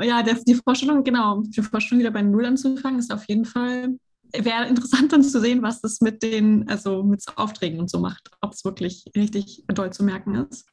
Ja, 0.00 0.22
der, 0.22 0.34
die 0.34 0.54
Vorstellung, 0.54 1.04
genau, 1.04 1.42
die 1.42 1.62
Vorstellung 1.62 2.00
wieder 2.00 2.10
bei 2.10 2.22
Null 2.22 2.46
anzufangen, 2.46 2.98
ist 2.98 3.12
auf 3.12 3.24
jeden 3.28 3.44
Fall, 3.44 3.96
wäre 4.32 4.66
interessant 4.66 5.12
dann 5.12 5.22
zu 5.22 5.40
sehen, 5.40 5.62
was 5.62 5.80
das 5.80 6.00
mit 6.00 6.22
den, 6.22 6.68
also 6.68 7.02
mit 7.02 7.22
Aufträgen 7.36 7.80
und 7.80 7.90
so 7.90 7.98
macht, 7.98 8.30
ob 8.40 8.52
es 8.52 8.64
wirklich 8.64 9.04
richtig 9.16 9.64
doll 9.68 9.92
zu 9.92 10.04
merken 10.04 10.34
ist. 10.34 10.66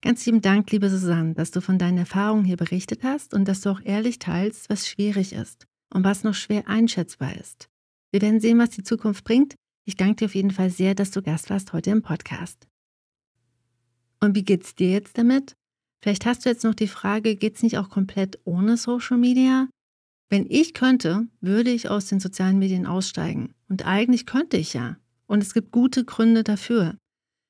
Ganz 0.00 0.24
lieben 0.26 0.40
Dank, 0.40 0.70
liebe 0.70 0.90
Susanne, 0.90 1.34
dass 1.34 1.50
du 1.50 1.60
von 1.60 1.78
deinen 1.78 1.98
Erfahrungen 1.98 2.44
hier 2.44 2.56
berichtet 2.56 3.02
hast 3.02 3.34
und 3.34 3.48
dass 3.48 3.62
du 3.62 3.70
auch 3.70 3.80
ehrlich 3.82 4.20
teilst, 4.20 4.70
was 4.70 4.86
schwierig 4.86 5.32
ist 5.32 5.66
und 5.92 6.04
was 6.04 6.22
noch 6.22 6.34
schwer 6.34 6.68
einschätzbar 6.68 7.36
ist. 7.36 7.68
Wir 8.12 8.22
werden 8.22 8.40
sehen, 8.40 8.58
was 8.58 8.70
die 8.70 8.84
Zukunft 8.84 9.24
bringt. 9.24 9.56
Ich 9.84 9.96
danke 9.96 10.16
dir 10.16 10.24
auf 10.26 10.34
jeden 10.34 10.52
Fall 10.52 10.70
sehr, 10.70 10.94
dass 10.94 11.10
du 11.10 11.20
Gast 11.20 11.50
warst 11.50 11.72
heute 11.72 11.90
im 11.90 12.02
Podcast. 12.02 12.68
Und 14.20 14.36
wie 14.36 14.44
geht's 14.44 14.74
dir 14.74 14.90
jetzt 14.90 15.18
damit? 15.18 15.57
Vielleicht 16.02 16.26
hast 16.26 16.44
du 16.44 16.48
jetzt 16.48 16.64
noch 16.64 16.74
die 16.74 16.88
Frage, 16.88 17.36
geht's 17.36 17.62
nicht 17.62 17.78
auch 17.78 17.90
komplett 17.90 18.38
ohne 18.44 18.76
Social 18.76 19.18
Media? 19.18 19.68
Wenn 20.30 20.46
ich 20.48 20.74
könnte, 20.74 21.26
würde 21.40 21.70
ich 21.70 21.88
aus 21.88 22.06
den 22.06 22.20
sozialen 22.20 22.58
Medien 22.58 22.86
aussteigen. 22.86 23.54
Und 23.68 23.86
eigentlich 23.86 24.26
könnte 24.26 24.56
ich 24.56 24.74
ja. 24.74 24.96
Und 25.26 25.42
es 25.42 25.54
gibt 25.54 25.72
gute 25.72 26.04
Gründe 26.04 26.44
dafür. 26.44 26.96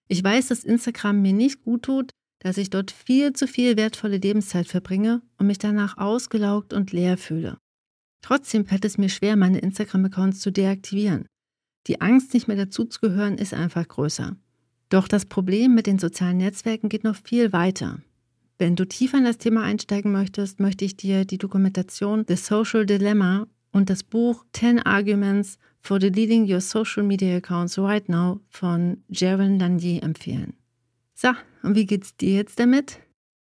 Ich 0.08 0.22
weiß, 0.22 0.48
dass 0.48 0.64
Instagram 0.64 1.20
mir 1.20 1.32
nicht 1.32 1.62
gut 1.62 1.82
tut, 1.82 2.10
dass 2.40 2.56
ich 2.56 2.70
dort 2.70 2.90
viel 2.90 3.32
zu 3.32 3.46
viel 3.46 3.76
wertvolle 3.76 4.18
Lebenszeit 4.18 4.68
verbringe 4.68 5.22
und 5.38 5.48
mich 5.48 5.58
danach 5.58 5.98
ausgelaugt 5.98 6.72
und 6.72 6.92
leer 6.92 7.18
fühle. 7.18 7.58
Trotzdem 8.22 8.64
fällt 8.64 8.84
es 8.84 8.98
mir 8.98 9.08
schwer, 9.08 9.36
meine 9.36 9.58
Instagram-Accounts 9.58 10.40
zu 10.40 10.50
deaktivieren. 10.50 11.26
Die 11.86 12.00
Angst, 12.00 12.34
nicht 12.34 12.48
mehr 12.48 12.56
dazuzugehören, 12.56 13.38
ist 13.38 13.54
einfach 13.54 13.86
größer. 13.86 14.36
Doch 14.88 15.08
das 15.08 15.26
Problem 15.26 15.74
mit 15.74 15.86
den 15.86 15.98
sozialen 15.98 16.38
Netzwerken 16.38 16.88
geht 16.88 17.04
noch 17.04 17.16
viel 17.16 17.52
weiter. 17.52 18.00
Wenn 18.58 18.74
du 18.74 18.84
tiefer 18.84 19.18
in 19.18 19.24
das 19.24 19.38
Thema 19.38 19.62
einsteigen 19.62 20.10
möchtest, 20.10 20.58
möchte 20.58 20.84
ich 20.84 20.96
dir 20.96 21.24
die 21.24 21.38
Dokumentation 21.38 22.24
The 22.26 22.34
Social 22.34 22.86
Dilemma 22.86 23.46
und 23.70 23.88
das 23.88 24.02
Buch 24.02 24.44
10 24.52 24.80
Arguments 24.80 25.58
for 25.80 26.00
Deleting 26.00 26.50
Your 26.52 26.60
Social 26.60 27.04
Media 27.04 27.36
Accounts 27.36 27.78
Right 27.78 28.08
Now 28.08 28.40
von 28.48 29.04
Jaron 29.08 29.60
Lanier 29.60 30.02
empfehlen. 30.02 30.54
So, 31.14 31.28
und 31.62 31.76
wie 31.76 31.86
geht's 31.86 32.16
dir 32.16 32.34
jetzt 32.34 32.58
damit? 32.58 32.98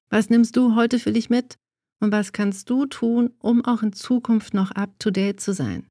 Was 0.09 0.29
nimmst 0.29 0.57
du 0.57 0.75
heute 0.75 0.99
für 0.99 1.13
dich 1.13 1.29
mit? 1.29 1.55
Und 2.01 2.11
was 2.11 2.33
kannst 2.33 2.69
du 2.69 2.85
tun, 2.85 3.31
um 3.39 3.63
auch 3.63 3.83
in 3.83 3.93
Zukunft 3.93 4.53
noch 4.53 4.71
up-to-date 4.71 5.39
zu 5.39 5.53
sein? 5.53 5.87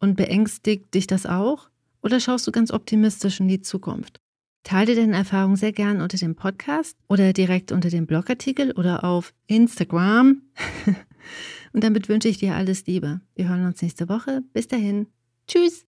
Und 0.00 0.16
beängstigt 0.16 0.92
dich 0.92 1.06
das 1.06 1.24
auch? 1.24 1.70
Oder 2.02 2.18
schaust 2.18 2.48
du 2.48 2.52
ganz 2.52 2.72
optimistisch 2.72 3.38
in 3.38 3.46
die 3.46 3.62
Zukunft? 3.62 4.18
Teile 4.66 4.96
deine 4.96 5.16
Erfahrungen 5.16 5.54
sehr 5.54 5.70
gern 5.70 6.00
unter 6.00 6.18
dem 6.18 6.34
Podcast 6.34 6.96
oder 7.06 7.32
direkt 7.32 7.70
unter 7.70 7.88
dem 7.88 8.04
Blogartikel 8.04 8.72
oder 8.72 9.04
auf 9.04 9.32
Instagram. 9.46 10.42
Und 11.72 11.84
damit 11.84 12.08
wünsche 12.08 12.26
ich 12.26 12.38
dir 12.38 12.56
alles 12.56 12.84
Liebe. 12.84 13.20
Wir 13.36 13.48
hören 13.48 13.64
uns 13.64 13.80
nächste 13.80 14.08
Woche. 14.08 14.42
Bis 14.52 14.66
dahin. 14.66 15.06
Tschüss. 15.46 15.86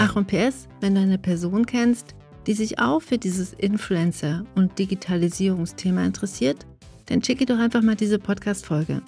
Ach 0.00 0.16
und 0.16 0.28
PS, 0.28 0.66
wenn 0.80 0.94
du 0.94 1.02
eine 1.02 1.18
Person 1.18 1.66
kennst, 1.66 2.14
die 2.46 2.54
sich 2.54 2.78
auch 2.78 3.02
für 3.02 3.18
dieses 3.18 3.52
Influencer- 3.52 4.46
und 4.54 4.78
Digitalisierungsthema 4.78 6.06
interessiert, 6.06 6.64
dann 7.04 7.22
schicke 7.22 7.44
doch 7.44 7.58
einfach 7.58 7.82
mal 7.82 7.96
diese 7.96 8.18
Podcast-Folge. 8.18 9.02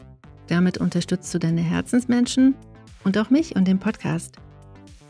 Damit 0.48 0.76
unterstützt 0.76 1.32
du 1.32 1.38
deine 1.38 1.62
Herzensmenschen 1.62 2.54
und 3.04 3.16
auch 3.18 3.30
mich 3.30 3.54
und 3.54 3.68
den 3.68 3.78
Podcast. 3.78 4.36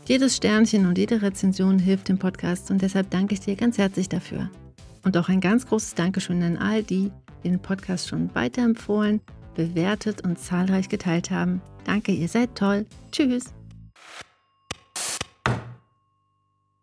Jedes 0.05 0.35
Sternchen 0.35 0.85
und 0.85 0.97
jede 0.97 1.21
Rezension 1.23 1.79
hilft 1.79 2.09
dem 2.09 2.19
Podcast 2.19 2.69
und 2.69 2.81
deshalb 2.81 3.09
danke 3.09 3.33
ich 3.33 3.39
dir 3.39 3.55
ganz 3.55 3.77
herzlich 3.79 4.07
dafür. 4.07 4.51
Und 5.03 5.17
auch 5.17 5.29
ein 5.29 5.41
ganz 5.41 5.65
großes 5.65 5.95
Dankeschön 5.95 6.43
an 6.43 6.57
all 6.57 6.83
die, 6.83 7.11
die 7.43 7.49
den 7.49 7.59
Podcast 7.59 8.07
schon 8.07 8.33
weiterempfohlen, 8.35 9.21
bewertet 9.55 10.23
und 10.23 10.37
zahlreich 10.37 10.89
geteilt 10.89 11.31
haben. 11.31 11.61
Danke, 11.85 12.11
ihr 12.11 12.27
seid 12.27 12.55
toll. 12.55 12.85
Tschüss. 13.11 13.54